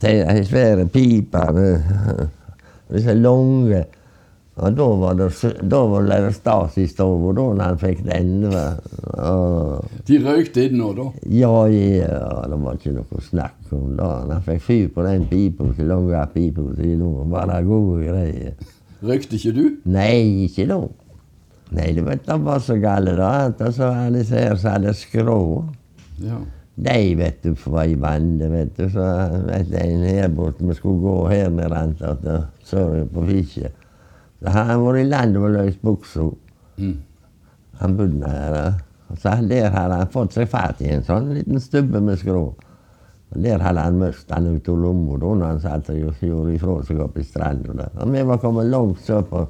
[0.00, 1.42] til en svære pipe
[2.92, 3.82] disse lange
[4.52, 5.28] og da var det,
[5.64, 8.02] da var det stas i stua, da han fikk
[8.52, 8.64] va.
[9.24, 11.06] Og, De røykte inne da.
[11.24, 14.10] ja, ja, det var ikke noe snakk om det.
[14.28, 18.54] Han fikk fyr på den pipa, så lange pipa si nå, var det gode greier.
[19.02, 19.64] Røykte ikke du?
[19.88, 20.82] Nei, ikke da.
[21.72, 24.92] Nei, du vet, det var så galt da, at så var disse her som hadde
[25.00, 25.38] skrå.
[26.20, 26.42] Ja.
[26.76, 28.84] De, vet du, var i bandet, vet du.
[28.92, 29.06] Så
[29.48, 32.28] vet du, en her borte, vi skulle gå her med renta at
[32.68, 33.72] sørge på fiske.
[34.50, 36.26] Han vært i landet med løst buksa.
[36.78, 36.98] Mm.
[37.82, 38.74] Han bodde her.
[39.18, 42.44] så der hadde han fått seg fatt i en sånn liten stubbe med skrå.
[43.32, 46.54] Og der hadde han mistet den ut av lomma da når han satt og gjorde
[46.54, 47.88] ifra seg opp i stranda.
[48.04, 49.46] Vi var kommet langt sørpå.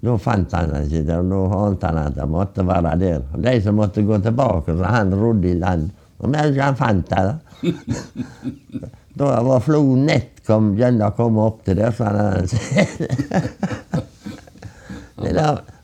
[0.00, 3.26] Da fant han det ikke der, og da ante han at han måtte være der.
[3.34, 5.90] Og de som måtte gå tilbake, så han rodde i land.
[6.20, 7.36] Og ikke han fant det.
[9.14, 9.30] da.
[9.34, 12.48] jeg var flo nett kom, å komme opp til det, så han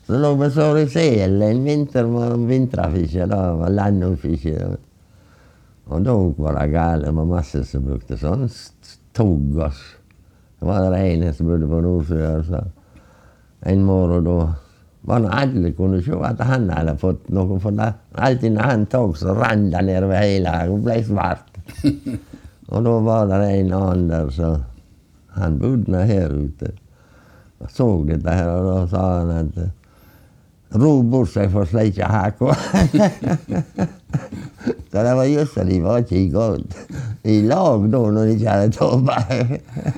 [0.07, 4.55] så lå vi så i sel en vinter med vinterfiske, da var landfiske.
[5.87, 6.85] Og da var det.
[7.03, 12.71] Det var masse som brukte sånn st- Det var det ene som bodde på Nordsjøen.
[13.67, 14.37] En morgen da
[15.07, 17.93] var det alle kunne se at han hadde fått noe for det.
[18.15, 21.61] Alltid når han tok, så rant det nedover hele og ble svart.
[22.67, 24.51] og da var det en annen der, så
[25.37, 26.71] han bodde her ute.
[27.59, 29.59] Og så dette her, og da sa han at
[30.75, 32.51] Ro bort seg for sleikjehaka.
[34.91, 36.75] så det var just det, de var ikke i godt
[37.23, 39.31] i lag da når de ikke hadde tobakk.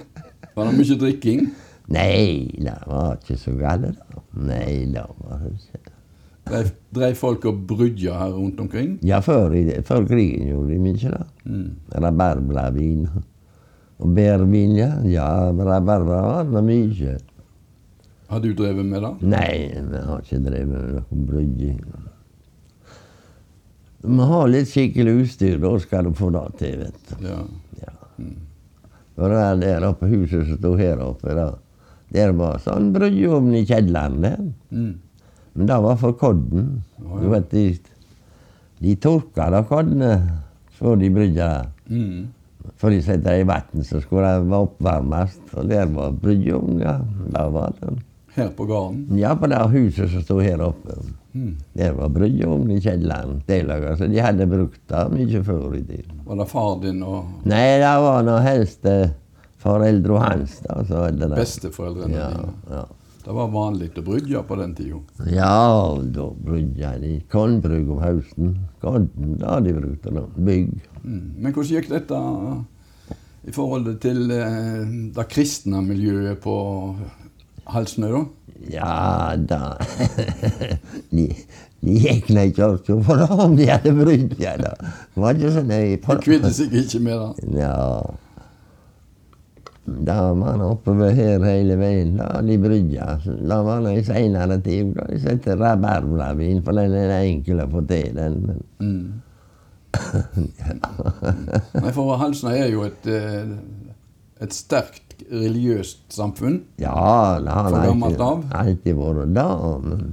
[0.56, 1.46] Var det mye drikking?
[1.90, 4.02] Nei, det var ikke så galt.
[4.38, 5.89] Nei, det var ikke.
[6.50, 8.96] Dreiv, dreiv folk og brydja her rundt omkring?
[9.06, 9.54] Ja, før,
[9.86, 11.26] før krigen gjorde de mye det.
[11.46, 11.68] Mm.
[12.06, 13.04] Rabarbratvin.
[14.00, 15.32] Og bærvin, ja.
[15.52, 17.18] Rabarbra var mye.
[18.30, 19.14] Har du drevet med det?
[19.26, 19.54] Nei,
[19.90, 21.80] vi har ikke drevet med noe brygging.
[24.00, 27.26] Du må ha litt skikkelig utstyr, da skal du få det til, vet du.
[27.28, 27.40] Ja.
[27.82, 27.96] Ja.
[29.20, 31.50] Og det er der oppe huset som sto her oppe, da.
[32.14, 34.40] Der var sånn bryggeovn i kjelleren der.
[34.72, 34.94] Mm.
[35.54, 36.84] Men det var for kodden.
[37.00, 37.64] Du vet, de,
[38.84, 40.12] de tørka da koddene
[40.80, 41.48] før de brydde.
[41.90, 42.28] Mm.
[42.80, 45.40] Før de satte i vann, så skulle det være oppvarmes.
[45.58, 47.00] Og der var brudgovn, ja.
[47.34, 47.96] Der var det.
[48.36, 49.18] Her på gården.
[49.20, 50.96] Ja, på det huset som sto her oppe.
[51.34, 51.56] Mm.
[51.78, 53.42] Der var brudgovn i kjelleren.
[53.50, 56.22] Delager, så de hadde brukt det mye før i tiden.
[56.28, 58.86] Var det far din og Nei, det var nå helst
[59.60, 60.80] foreldre hans, da.
[60.88, 61.30] Så det.
[61.36, 62.54] besteforeldrene Ja, dine?
[62.72, 62.86] ja.
[63.30, 65.00] Det var vanlig å brygge på den tida.
[65.30, 68.56] Ja, da brydde de kornbrygg om høsten.
[68.82, 69.06] Korn,
[69.38, 70.24] da de brukte det.
[70.48, 70.72] Bygg.
[71.04, 71.28] Mm.
[71.38, 72.22] Men hvordan gikk dette
[73.46, 74.82] i forhold til eh,
[75.14, 76.56] det kristne miljøet på
[77.70, 78.24] Halsnø, da?
[78.74, 79.60] Ja da
[81.14, 81.28] De,
[81.86, 84.74] de gikk nå i kirka for det om de hadde brydd seg, da.
[85.14, 87.62] Det var ikke så nøye De kvidde seg ikke med det.
[87.62, 87.78] Ja.
[89.86, 92.18] Da var han oppover her hele veien.
[92.20, 93.08] Da de brydde.
[93.50, 97.68] Da var det i seinere tid da de satte rabarbravin, for den er enkel å
[97.72, 98.14] få til.
[98.16, 98.62] den.
[98.80, 99.22] Mm.
[101.82, 103.56] Nei, for Halsna er jo et, eh,
[104.46, 106.62] et sterkt religiøst samfunn.
[106.82, 109.48] Ja, det har det alltid, alltid vært da.
[109.84, 110.04] Men,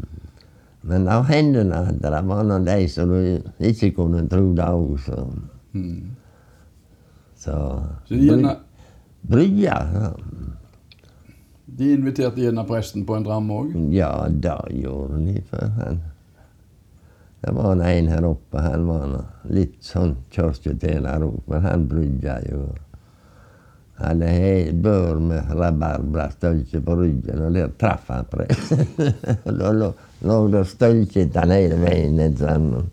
[0.87, 3.21] men hendte hendene at det var noen de som du
[3.69, 5.27] ikke kunne tro det òg, så
[5.77, 6.17] Mm.
[7.37, 7.53] Så,
[8.09, 8.17] Så
[9.29, 9.77] Brygja.
[11.67, 13.73] De inviterte gjerne presten på en dram òg.
[13.93, 15.43] ja, det gjorde de.
[15.51, 16.03] For han
[17.41, 22.41] Det var en en her oppe, han var litt sånn kirketjener òg, men han brydja
[22.49, 22.63] jo.
[23.97, 28.85] Han hadde bør med rabarbrastølke på ryggen, og der traff han presten.
[29.61, 29.93] da lå,
[30.27, 32.91] lå det stølkete hele veien sånn.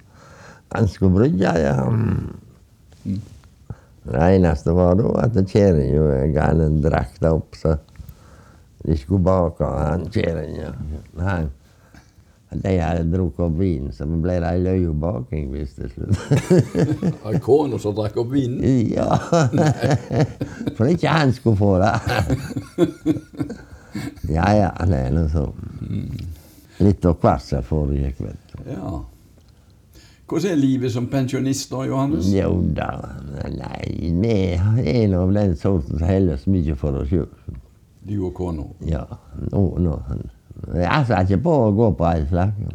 [0.76, 1.76] Han skulle brygge, ja.
[4.04, 7.78] Det eneste var da at kjerringa ga han en drakt opp, så
[8.84, 10.74] de skulle bake han kjerringa.
[12.54, 16.20] De hadde drukket opp vin, så ble det ei løyebaking hvis til slutt.
[17.30, 18.62] Ei kone som drakk opp vinen.
[18.94, 19.08] ja.
[20.78, 21.96] For ikke han skulle få det.
[24.36, 25.58] ja ja, det er nå sånn.
[26.84, 28.70] Litt av hvert som foregikk, vet du.
[28.76, 29.00] Ja.
[30.28, 32.30] Hvordan er livet som pensjonist da, Johannes?
[32.34, 32.90] Jo da,
[33.52, 37.28] nei, vi er nå av den sorten som holder så mye for oss sjøl.
[38.08, 38.66] Du og kona?
[38.88, 39.04] Ja,
[39.52, 39.98] nå, nå.
[40.76, 42.74] Jeg sa ikke på å gå på all slags.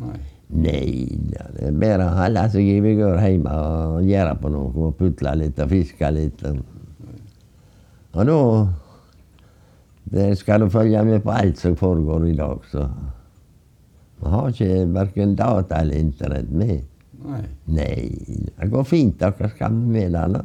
[0.00, 0.18] Nei.
[0.50, 4.70] Nei da, det er bedre å holde seg i vigør hjemme og gjøre på noe.
[4.74, 6.42] Og putle litt og fiske litt.
[8.10, 8.38] Og nå
[10.10, 12.88] det skal du følge med på alt som foregår i dag, så
[14.20, 16.82] Vi har ikke verken data eller internett med.
[17.24, 17.42] Nei.
[17.66, 19.18] Nei, det går fint.
[19.20, 20.24] Dere skal med det.
[20.34, 20.42] da.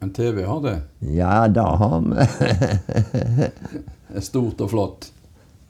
[0.00, 0.74] Men TV har det.
[1.12, 2.16] Ja, det har vi.
[4.10, 5.10] Det er stort og flott.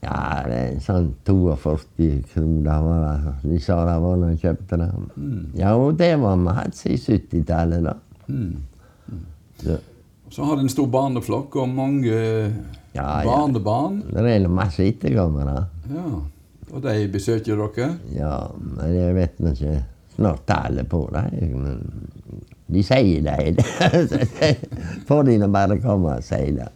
[0.01, 3.33] ja, det er sånn 42 kroner var det.
[3.51, 4.87] De sa det var når de kjøpte det.
[5.21, 5.43] Mm.
[5.61, 7.93] Ja, og det var vi hatt siden 70-tallet, da.
[8.33, 8.55] Mm.
[9.61, 9.77] Så,
[10.33, 12.15] Så har det en stor barneflokk og mange
[12.95, 13.27] Ja, ja.
[13.29, 14.01] barnebarn.
[14.09, 15.67] det er masse etterkommere.
[15.93, 16.15] Ja.
[16.71, 17.89] Og de besøker dere?
[18.15, 19.81] Ja, men jeg vet nå ikke
[20.15, 21.25] snart tallet på det.
[21.51, 21.81] Men
[22.71, 23.65] de sier det.
[25.09, 26.69] Får de nå bare komme og si det.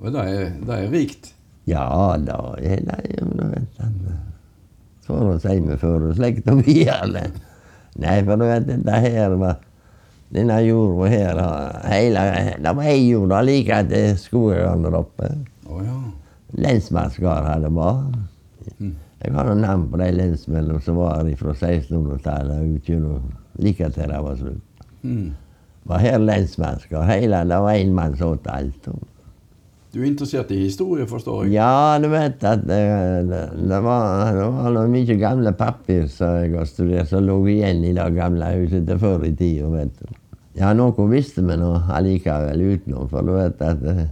[0.00, 1.34] Og det er, det er rikt.
[1.68, 3.44] Ja da, er det jo nå
[5.40, 7.22] si meg før og slekt og videre.
[8.00, 9.56] Nei, for du vet, dette her var
[10.34, 11.38] Denne jorda her
[11.86, 12.22] hele,
[12.58, 15.28] Det var ei jord like etter skogen der oppe.
[15.68, 15.94] Oh, ja.
[16.54, 18.04] Lensmannsgard hadde var.
[18.78, 18.94] Mm.
[19.24, 23.88] Jeg har noen navn på de lensmennene som var fra 1600-tallet og ut gjennom like
[23.94, 24.86] til det var slutt.
[25.02, 25.32] Mm.
[25.88, 27.08] Var her lensmannsgard.
[27.10, 28.88] Hele, det var én mann som åt alt.
[29.94, 31.52] Du er interessert i historie, forstår jeg?
[31.54, 32.80] Ja, du vet at det,
[33.28, 37.84] det, det var, det var mye gamle papir som jeg har studert, som lå igjen
[37.86, 39.84] i det gamle huset til før i tida.
[40.58, 44.04] Ja, noe visste vi nå allikevel utenom, for du vet at eh,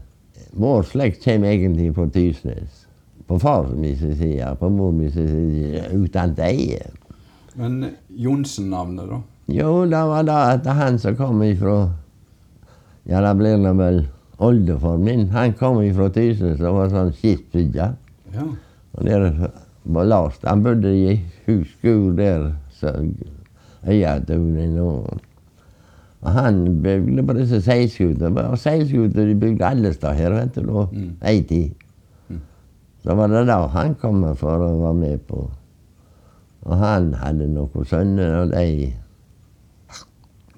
[0.52, 2.86] vår slekt kommer egentlig fra Tysnes.
[3.26, 6.90] På far min sin side, på mor min sin side, uten eie.
[7.54, 9.20] Men Johnsen-navnet, da?
[9.52, 11.90] Jo, det var det at han som kom ifra
[13.08, 14.04] Ja, det blir nå vel
[14.38, 15.26] oldefar min.
[15.32, 17.96] Han kom ifra Tysnes og var sånn skipsbygger.
[18.34, 18.46] Ja.
[18.92, 19.26] Og der
[19.82, 20.38] var Lars.
[20.46, 21.16] Han bodde i
[21.48, 22.94] huskur der, så
[23.82, 25.31] Øyatunen og og
[26.30, 28.44] han bygde på disse seilskutene.
[28.52, 30.62] Og seilskuter de bygde alle steder her, vet du.
[30.66, 30.86] Nå.
[30.92, 31.10] Mm.
[31.26, 31.72] ei tid.
[32.28, 32.40] Mm.
[33.02, 35.48] Så var det da han kom for å være med på.
[36.62, 38.92] Og han hadde noen sønner, og de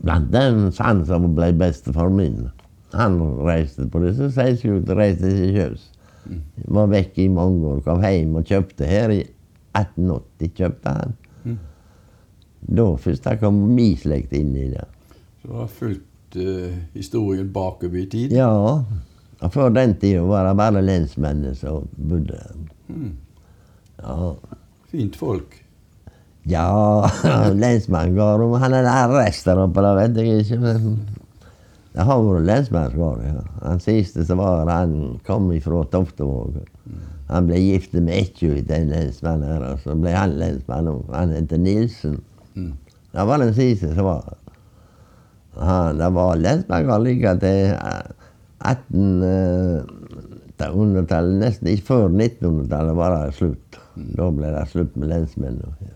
[0.05, 2.51] Blant dem han som ble bestefar min.
[2.93, 3.15] Han
[3.47, 5.87] reiste på disse seilskutene, reiste til sjøs.
[6.77, 9.23] Var vekk i mange år, kom hjem og kjøpte her i
[9.77, 10.53] 1880.
[10.59, 11.15] kjøpte han.
[11.45, 11.57] Mm.
[12.77, 14.85] Da først kom min slekt inn i det.
[15.45, 18.33] Du har fulgt uh, historien bakover i tid?
[18.33, 18.49] Ja.
[19.45, 22.55] Og før den tida var det bare lensmennene som bodde her.
[22.89, 23.11] Mm.
[24.01, 24.31] Ja.
[24.89, 25.59] Fint folk.
[26.49, 26.69] Ja,
[27.65, 30.59] lensmannen dem Han hadde arrest der oppe, det vet jeg ikke.
[30.61, 31.09] men
[31.95, 33.21] Det har vært lensmannsgård.
[33.25, 33.43] Ja.
[33.65, 36.63] Han siste som var, han kom ifra Toftevåg.
[37.29, 40.89] Han ble gift med Ekkju, den lensmannen her, og så ble han lensmann.
[40.89, 41.13] òg.
[41.15, 42.19] Han heter Nilsen.
[42.55, 42.73] Mm.
[43.13, 44.35] Det var den siste som var.
[45.55, 48.03] Det var like til eh,
[50.59, 53.79] 1800-tallet, nesten ikke før 1900-tallet var det slutt.
[53.95, 55.93] Da ble det slutt med lensmennene.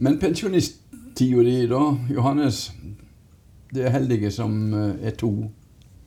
[0.00, 1.82] Men pensjonisttida di, da,
[2.12, 2.70] Johannes?
[3.70, 5.32] Det er heldige som eh, er to.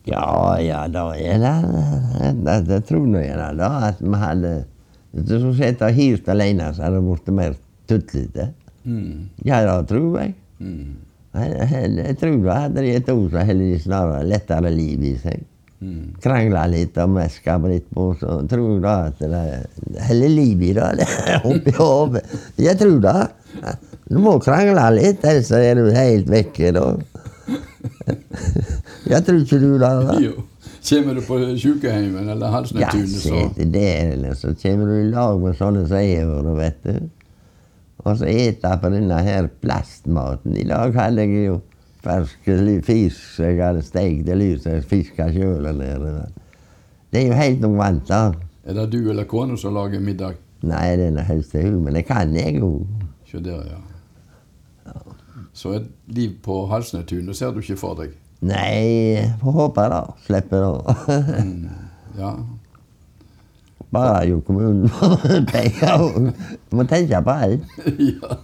[0.09, 1.53] Ja, ja, da er det
[2.43, 4.65] Det, det tror nå det, da, at vi hadde
[5.13, 7.55] Hvis du skulle sett helt alene, så hadde det blitt mer
[7.87, 8.49] tutlete.
[8.83, 9.29] Mm.
[9.45, 10.33] Ja, det tror jeg.
[10.59, 10.95] Mm.
[11.33, 15.41] Jeg, tror da hadde de to som hadde snarere lettere liv i seg.
[15.83, 16.13] Mm.
[16.23, 19.41] Krangla litt meska litt på, så da at det
[20.07, 22.23] heller liv i det det er oppi hodet.
[22.61, 23.21] Jeg tror det.
[24.07, 26.85] Du må krangle litt, ellers er du helt vekke da.
[29.11, 29.79] Jeg tror ikke du det.
[29.81, 29.89] da.
[30.21, 30.33] Jo.
[30.83, 35.11] Kommer du på sykehjemmet eller Ja, så se så til det, så kommer du i
[35.11, 36.93] lag med sånne som jeg har, vet du.
[38.03, 40.57] Og så eter på denne her plastmaten.
[40.59, 41.59] I dag hadde jeg jo
[42.03, 42.49] fersk
[42.83, 45.69] fisk jeg hadde stekt i lys og fiska sjøl.
[47.13, 48.35] Det er jo helt noe vant av.
[48.65, 50.35] er det du eller kona som lager middag?
[50.63, 52.85] Nei, det er helst til hun, men det kan jeg jo.
[53.27, 53.79] Se der, ja.
[55.53, 58.15] Så et liv på Halsnettunet ser du ikke for deg?
[58.43, 60.03] Nei, får håpe da.
[60.25, 60.95] Slipper da.
[61.43, 61.69] Mm.
[62.17, 62.31] Ja.
[63.93, 66.31] Bare jo kommunen får penger.
[66.73, 67.75] Må tenke på alt.
[68.11, 68.37] ja.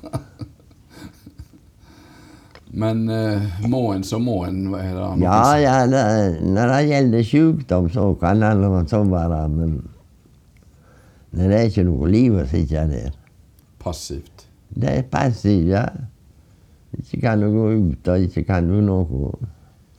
[2.70, 4.68] Men eh, må en, så må en.
[4.78, 6.04] er det noe Ja, ja, det,
[6.46, 9.80] når det gjelder sykdom, så kan det sånn være, men
[11.34, 13.14] det er ikke noe liv å sitte der.
[13.82, 14.46] Passivt.
[14.70, 15.86] Det er passivt, ja.
[16.98, 19.34] Ikke kan du gå ut, og ikke kan du noe.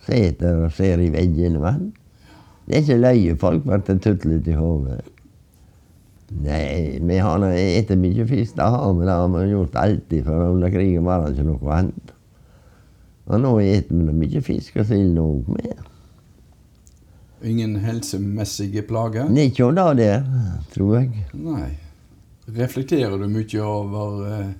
[0.06, 1.90] Sitter og ser i veggene, mann.
[2.66, 5.00] Det er ikke løye folk blir tutlete i hodet.
[6.30, 9.04] Nei, vi har spist mye fisk, det har vi.
[9.06, 12.12] Det har vi gjort alltid, for under krigen var det ikke noe annet.
[13.30, 15.86] Og nå spiser vi mye fisk og sild òg med.
[17.50, 19.30] Ingen helsemessige plager?
[19.42, 20.16] Ikke om det det,
[20.74, 21.26] tror jeg.
[21.34, 21.70] Nei.
[22.50, 24.50] Reflekterer du mye over eh,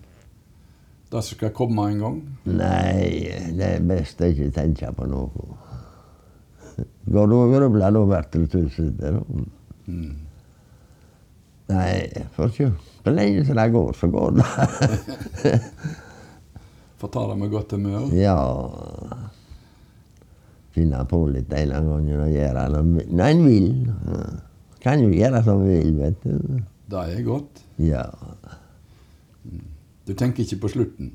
[1.11, 2.19] det som skal komme en gang?
[2.47, 3.27] Nei,
[3.59, 5.47] det er best å ikke tenke på noe.
[7.11, 9.15] Går du og grubler, da blir du tullete.
[11.71, 12.71] Nei, får ikke
[13.05, 14.47] Så lenge som det går, så går det.
[17.01, 18.11] Får ta det med godt humør?
[18.13, 18.37] ja
[20.75, 23.71] Finne på litt en eller annen gang og gjøre det en vil.
[24.85, 26.61] Kan jo gjøre som en vil, vet du.
[26.91, 27.63] Det er godt.
[27.83, 28.05] Ja.
[30.07, 31.11] Du tenker ikke på slutten.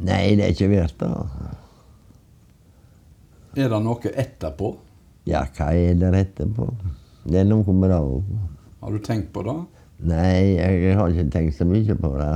[0.00, 1.10] Nei, det er ikke verdt det.
[3.60, 4.72] Er det noe etterpå?
[5.28, 6.68] Ja, hva er det etterpå?
[7.30, 8.34] Det er noe med det òg.
[8.80, 9.56] Har du tenkt på det?
[10.00, 12.34] Nei, jeg har ikke tenkt så mye på det.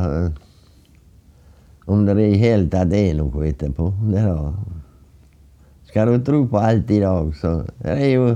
[1.88, 3.90] Om det i hele tatt er noe etterpå.
[4.11, 4.53] Det da.
[5.88, 8.27] Skal du tro på alt i dag, så det er jo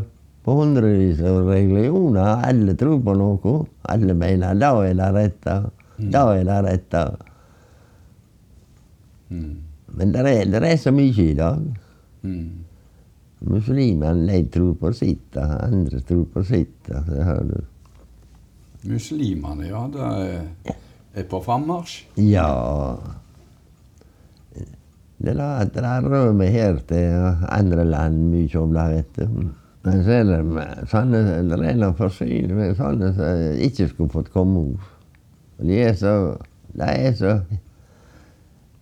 [0.46, 2.44] på hundrevis av religioner.
[2.48, 3.56] Alle tror på noe.
[3.92, 5.56] Alle mener da er det rette.
[5.98, 7.04] Da er det rette.
[9.28, 9.56] Mm.
[9.98, 11.64] Men det er, det er så mye i dag.
[12.22, 12.64] Mm.
[13.48, 16.78] Muslimene tror på sitt, andre tror på sitt.
[16.88, 17.58] Det hører du.
[18.86, 19.84] Muslimene, ja.
[19.90, 20.74] Det
[21.18, 22.04] er, på frammarsj.
[22.22, 22.50] Ja
[25.18, 27.16] Det er det er rømme her til
[27.50, 29.48] andre land mye om det, vet du.
[29.82, 34.14] Men så er det med sånne, det er noen forsyninger med sånne som ikke skulle
[34.14, 34.92] fått komme ut.
[35.58, 36.12] De er så
[36.78, 37.32] De er så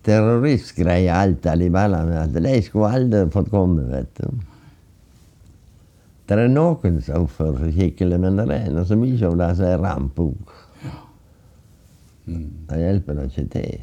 [0.05, 4.29] terroristgreier alt imellom at de skulle aldri fått komme, vet du.
[6.27, 9.77] Det er noen som oppfører seg skikkelig, men det er så mye det som er
[9.83, 10.55] ramp òg.
[12.27, 12.47] Mm.
[12.67, 13.77] Det hjelper ikke til.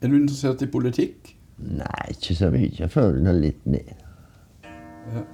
[0.00, 1.34] Er du interessert i politikk?
[1.58, 2.70] Nei, ikke så mye.
[2.78, 3.90] Jeg føler nå litt ned.
[5.12, 5.24] Ja.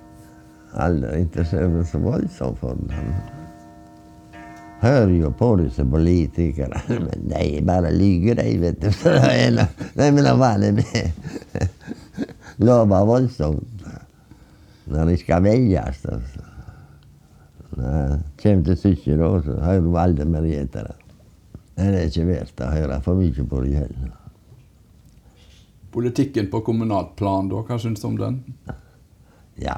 [0.87, 3.12] Aldri interessert meg så voldsomt for dem.
[4.82, 8.91] Hører jo på disse politikerne, men de bare lyver, de, vet du.
[8.99, 11.70] Så det er noe- det er noe vanlig med.
[12.66, 13.74] Lover voldsomt.
[14.87, 16.03] Når de skal veies.
[16.03, 16.18] da.
[17.76, 20.24] Når det kommer til stykket, da, så hører alle.
[20.24, 24.12] Men det er ikke verdt å høre for mye på de heller.
[25.95, 28.41] Politikken på kommunalt plan, da, hva syns du om den?
[29.62, 29.76] Ja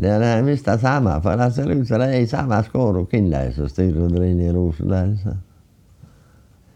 [0.00, 3.02] Det er visst det samme, for det ser ut som det er i samme skår
[3.02, 5.12] og Kinley som styrer der inne i Rosendal.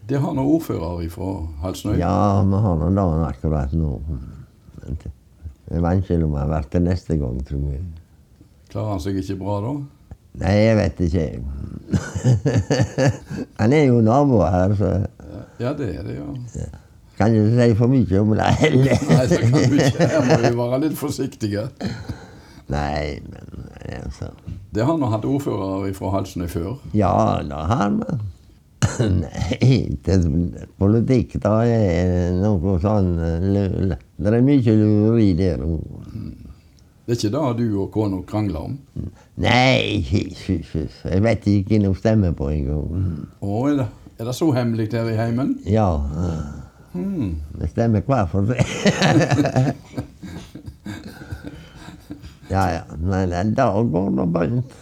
[0.09, 1.31] Det har nå ordfører fra
[1.61, 1.97] Halsnøy.
[1.99, 3.91] Ja, vi har nå dagen akkurat nå.
[4.79, 4.97] Men
[5.69, 7.81] det- er vanskelig om han blir det neste gang, tror jeg.
[8.69, 9.73] Klarer han seg ikke bra da?
[10.39, 11.23] Nei, jeg vet ikke.
[13.59, 14.91] han er jo nabo her, så
[15.59, 16.67] Ja, det er det, ja.
[17.17, 19.01] kan ikke si for mye om det heller.
[19.09, 20.07] Nei, så kan du ikke.
[20.07, 21.65] Her må vi være litt forsiktige.
[22.69, 23.69] Nei, men
[24.03, 24.29] altså
[24.75, 26.77] Det har nå hatt ordfører fra Halsnøy før.
[26.93, 28.19] Ja, det har vi.
[28.99, 30.15] Nei, det,
[31.43, 35.63] da er noe sånn Det er mye lureri der.
[37.09, 38.77] Det er ikke det du og kona krangler om?
[39.41, 43.25] Nei, jeg vet ikke hvem hun stemmer på engang.
[43.41, 43.87] Å, er det,
[44.19, 45.57] er det så hemmelig der i heimen?
[45.67, 45.91] Ja,
[46.89, 47.35] Hmm.
[47.53, 48.65] vi stemmer hver for seg.
[52.49, 54.73] ja, ja, men en dag går nå bønt.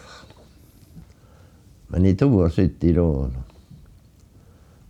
[1.91, 3.07] Men i 72 da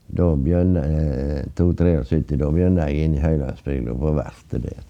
[0.07, 4.81] Da begynte jeg 72, da begynte jeg inn i Høylandsbygda på verftet der.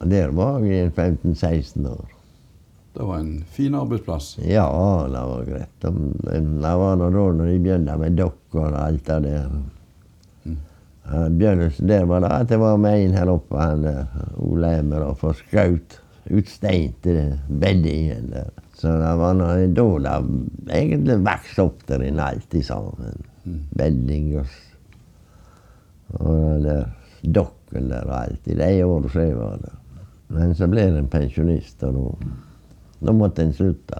[0.00, 2.16] Og der var jeg i 15-16 år.
[2.94, 4.32] Det var en fin arbeidsplass.
[4.42, 4.66] Ja,
[5.10, 5.74] det var greit.
[5.82, 5.90] De,
[6.24, 9.52] de, det var da når de begynte med dokker og alt det der.
[11.10, 13.86] Ja, Begynnelsen der var det at det var med en her oppe, han
[14.38, 15.96] Ole Emmer, og for skaut
[16.30, 18.50] ut stein til beddingen der.
[18.78, 23.24] Så det var da det egentlig vokste opp der inne alt sammen.
[23.76, 24.46] Bedding og,
[26.64, 26.88] der
[27.22, 28.46] dokken der og alt.
[28.46, 29.76] I de årene jeg var der.
[30.30, 32.20] Men så ble en pensjonist, og
[33.00, 33.98] da, måtte en slutte.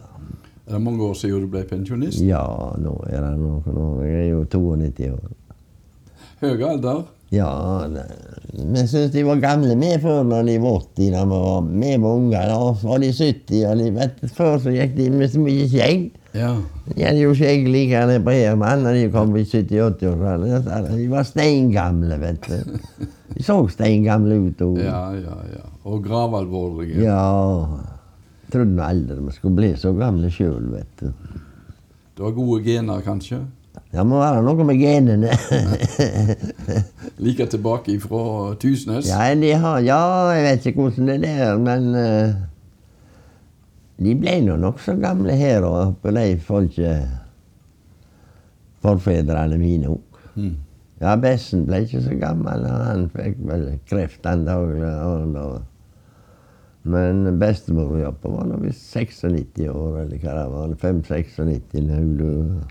[0.66, 2.20] Er det mange år siden du ble pensjonist?
[2.22, 2.44] Ja,
[2.78, 4.04] nå er det noen år.
[4.06, 5.32] Jeg er jo 92 år.
[6.40, 7.02] Høy alder?
[7.30, 7.50] Ja,
[8.54, 11.10] vi syns de var gamle vi før når de var 80.
[11.14, 12.46] Da vi var, vi var unger.
[12.50, 13.66] Da var de 70.
[13.70, 16.08] Og de, vet, før så gikk de med så mye skjegg.
[16.32, 16.50] Ja.
[16.94, 20.96] De hadde jo skjegg like på Herman når de kom i 70-80-årsalderen.
[21.00, 23.06] De var steingamle, vet du.
[23.34, 24.62] De så steingamle ut.
[24.66, 25.64] Og, Ja, ja, ja.
[25.84, 27.02] Og gravalvorlige.
[27.02, 27.22] ja.
[28.50, 31.12] Trodde nå aldri vi skulle bli så gamle sjøl, vet du.
[32.18, 33.38] Du har gode gener, kanskje?
[33.90, 35.30] Det må være noe med genene.
[37.24, 39.08] Like tilbake fra Tysnes?
[39.08, 39.30] Ja,
[39.62, 40.00] har, ja,
[40.34, 42.34] jeg vet ikke hvordan det er der, men eh,
[44.00, 47.08] de ble nå nokså gamle her oppe, de folket
[48.80, 50.20] Forfedrene mine òg.
[50.40, 50.54] Mm.
[51.00, 52.64] Ja, Bessen ble ikke så gammel.
[52.68, 55.62] Han fikk vel kreft den og da-
[56.82, 60.74] Men bestemor Joppa var nå visst 96 år, eller hva det var.
[60.80, 62.62] 5-96 når hun døde.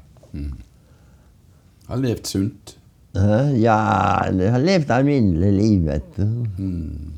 [1.88, 2.76] Har levd sunt.
[3.14, 3.78] Ja,
[4.26, 6.26] har levd alminnelig liv, vet du.
[6.58, 7.14] Mm.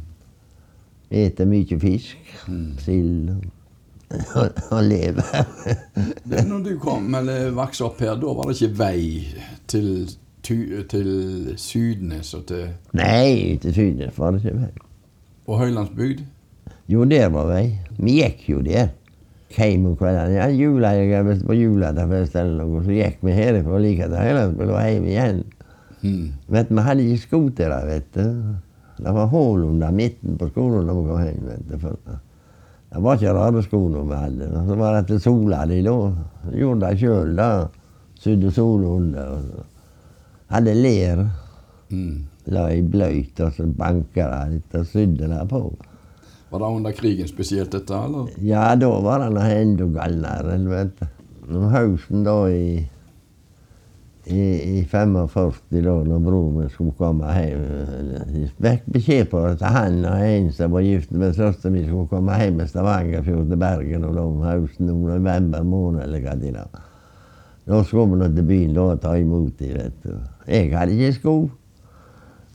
[1.11, 2.17] Eter mye fisk,
[2.79, 3.31] sild
[4.35, 5.23] og, å leve.
[6.23, 9.01] Det, når du kom, eller vokste opp her, da var det ikke vei
[9.71, 10.09] til,
[10.43, 11.11] til
[11.59, 14.71] Sydnes og til Nei, til Sydnes var det ikke vei.
[15.47, 16.25] og Høylandsbygd?
[16.91, 17.65] Jo, der var vei.
[17.99, 18.89] Vi gikk jo der.
[19.51, 20.37] Hjem om kveldene.
[20.37, 24.73] Ja, jula, jeg visst på julafest eller noe, så gikk vi herifra like til Høylandsbygd
[24.75, 25.41] og hjem igjen.
[26.01, 26.27] Mm.
[26.49, 28.25] Vet Vi hadde ikke skotere, vet du.
[29.01, 31.47] Det var hull under midten på skolen da vi kom hjem.
[31.49, 32.19] vet du.
[32.91, 34.47] Det var ikke rare skoene vi hadde.
[34.67, 35.93] Så var det til sola de da.
[36.51, 37.51] Gjorde det sjøl, da.
[38.19, 39.45] Sydde sola under.
[40.51, 41.23] Hadde ler.
[41.91, 42.27] Mm.
[42.51, 45.61] La i bløyt, og så banka det litt og sydde det på.
[46.51, 47.95] Var det under krigen spesielt, dette?
[47.95, 48.27] eller?
[48.43, 50.57] Ja, da var det enda galnere.
[51.47, 52.81] Om høsten da i,
[54.25, 54.41] i,
[54.79, 57.63] i 45, da når broren min skulle komme hjem
[58.29, 62.09] De fikk beskjed på at han og en som var gift med søsteren min, skulle
[62.11, 66.53] komme hjem med Stavangerfjord til Bergen og om høsten, om november måned eller hva det
[66.53, 66.85] var.
[67.65, 70.21] Da skulle vi til byen da og ta imot dem.
[70.47, 71.35] Jeg hadde ikke sko.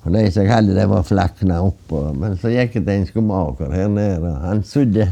[0.06, 2.02] Og de som jeg hadde, de var flakna oppå.
[2.14, 4.34] Men så gikk det til en skomaker her nede.
[4.42, 5.08] Han sydde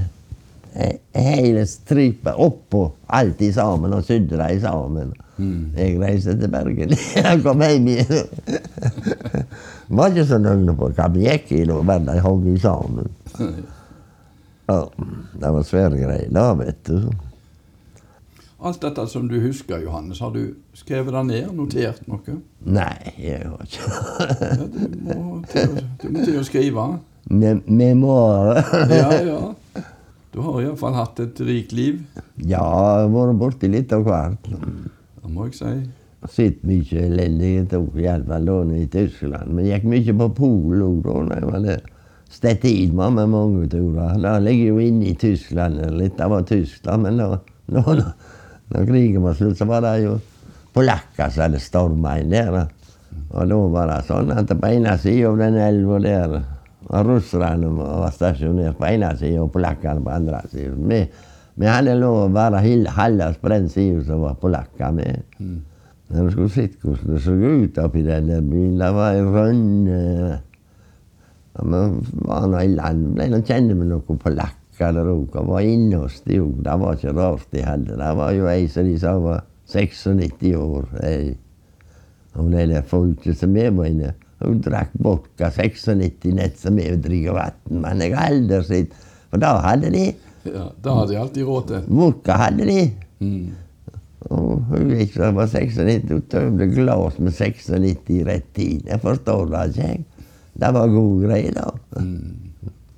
[1.14, 5.14] hele stripa oppå alt i sammen, og sydde i sammen.
[5.38, 5.72] Mm.
[5.76, 6.92] Jeg reiste til Bergen.
[7.16, 8.26] Jeg kom hjem igjen.
[9.90, 12.18] Var ikke så nøye på hva vi gikk i, men de
[12.52, 13.08] i sammen.
[14.68, 14.78] Ja,
[15.42, 17.10] det var svære greier da, vet du.
[18.64, 21.50] Alt dette som du husker, Johannes, har du skrevet det ned?
[21.52, 22.38] Notert noe?
[22.64, 23.90] Nei, jeg har ikke
[24.40, 26.86] Ja, du, må til, å- du må til å skrive.
[27.28, 28.62] Vi memoarer.
[28.88, 29.82] Ja, ja.
[30.34, 32.00] Du har iallfall hatt et rikt liv.
[32.42, 32.64] ja,
[33.12, 34.48] vært borti litt av hvert.
[35.24, 35.74] Det må jeg si.
[36.28, 39.54] Sett mye elendighet iallfall da i Tyskland.
[39.56, 41.82] Men gikk mye på Pol òg da når jeg var der.
[42.34, 44.18] Stettin var med mange turer.
[44.20, 46.20] Det ligger jo inne i Tyskland litt.
[46.20, 47.38] Var Tyskland, men da,
[47.72, 48.12] da,
[48.72, 50.16] når krigen var slutt, så var det jo
[50.76, 52.58] polakker som hadde storma inn der.
[53.30, 56.40] Og da var det sånn at på ene sida av den elva der
[56.84, 61.04] var russerne var stasjonert på ene sida og polakkene på andre sida.
[61.54, 65.22] Vi, vi hadde lov halvveis på den sida som var polakker med.
[65.38, 65.62] Mm.
[66.08, 68.78] du skulle sett hvordan det så ut oppi den der byen.
[68.78, 70.40] Det var ei rønne
[71.54, 75.36] ja, men var nå i land, ble nå kjent med noen polakker der òg.
[75.38, 76.58] Og var inne hos de òg.
[76.66, 77.98] Det var ikke rart de hadde.
[78.02, 80.90] Det var jo ei som de sa var 96 år.
[81.06, 81.34] Ei.
[82.34, 84.08] Hun det der folket som vi var inne
[84.42, 87.60] Hun drakk vodka 96 nett som vi drikker vann.
[87.70, 88.96] Men jeg har aldri sett
[89.30, 90.08] For da hadde de
[90.44, 91.84] Ja, Da hadde de alltid råd til.
[91.88, 92.80] Vodka hadde de.
[93.24, 93.52] Mm.
[94.32, 98.86] Og hun gikk var 96, hun tømte glass med 96 i rett tid.
[98.88, 100.04] Jeg forstår det ikke, jeg.
[100.54, 101.66] Det var gode greier, da.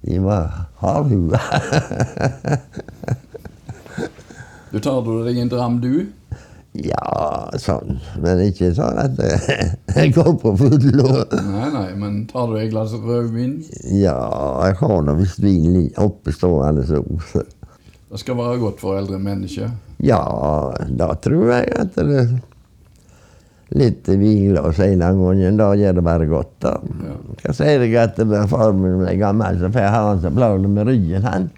[0.07, 1.41] De var hardhuda.
[4.77, 6.09] Du tar du deg en dram, du?
[6.85, 8.01] Ja, sånn.
[8.23, 9.21] Men ikke sånn at
[9.97, 13.59] jeg går på full og Nei, nei, men tar du et glass rødvin?
[13.97, 14.17] Ja,
[14.67, 17.03] jeg har nå visst vin oppestående så.
[18.07, 19.73] Det skal være godt for eldre mennesker.
[20.05, 20.21] Ja,
[20.99, 22.27] da tror jeg at det
[23.75, 26.77] Litt vinglass en gang gangen, da gjør det bare godt, da.
[27.03, 27.15] Ja.
[27.41, 31.27] Hva sier jeg at far min ble gammel, så får han som plager med ryggen,
[31.27, 31.49] han.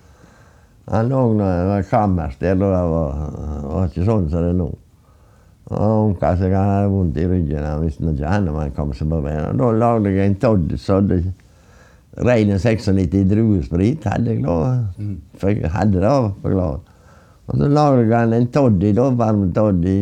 [0.89, 3.19] Han lå når i var kammersted, og det var,
[3.69, 4.71] var ikke sånn som det er nå.
[5.69, 8.95] Og onkel seg han hadde vondt i ryggen, han visste ikke han om han kom
[8.97, 9.51] seg på beina.
[9.53, 11.23] Da lagde jeg en todd så det
[12.19, 14.57] Rein 96 druesprit hadde jeg da.
[15.39, 16.81] For jeg hadde det glad.
[17.49, 19.99] Og så lagde jeg en toddy, da, varm toddy.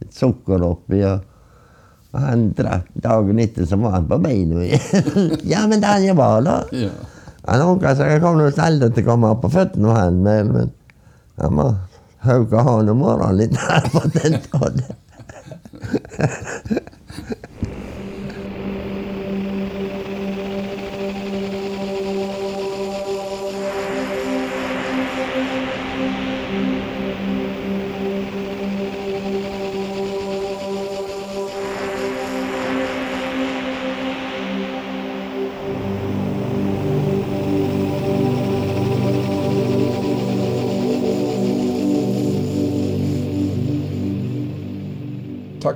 [0.00, 1.00] Litt sukker oppi.
[1.08, 1.24] Og,
[2.12, 5.34] og han drakk dagen etter, så var han på beina igjen.
[5.52, 6.60] ja, men det jeg var, da.
[6.76, 6.92] Ja.
[7.48, 10.52] Han onkel sa jeg kom nå aldri til å komme opp på føttene, han, men,
[10.54, 10.74] men
[11.40, 11.70] han må
[12.20, 13.54] hauke han om morgenen litt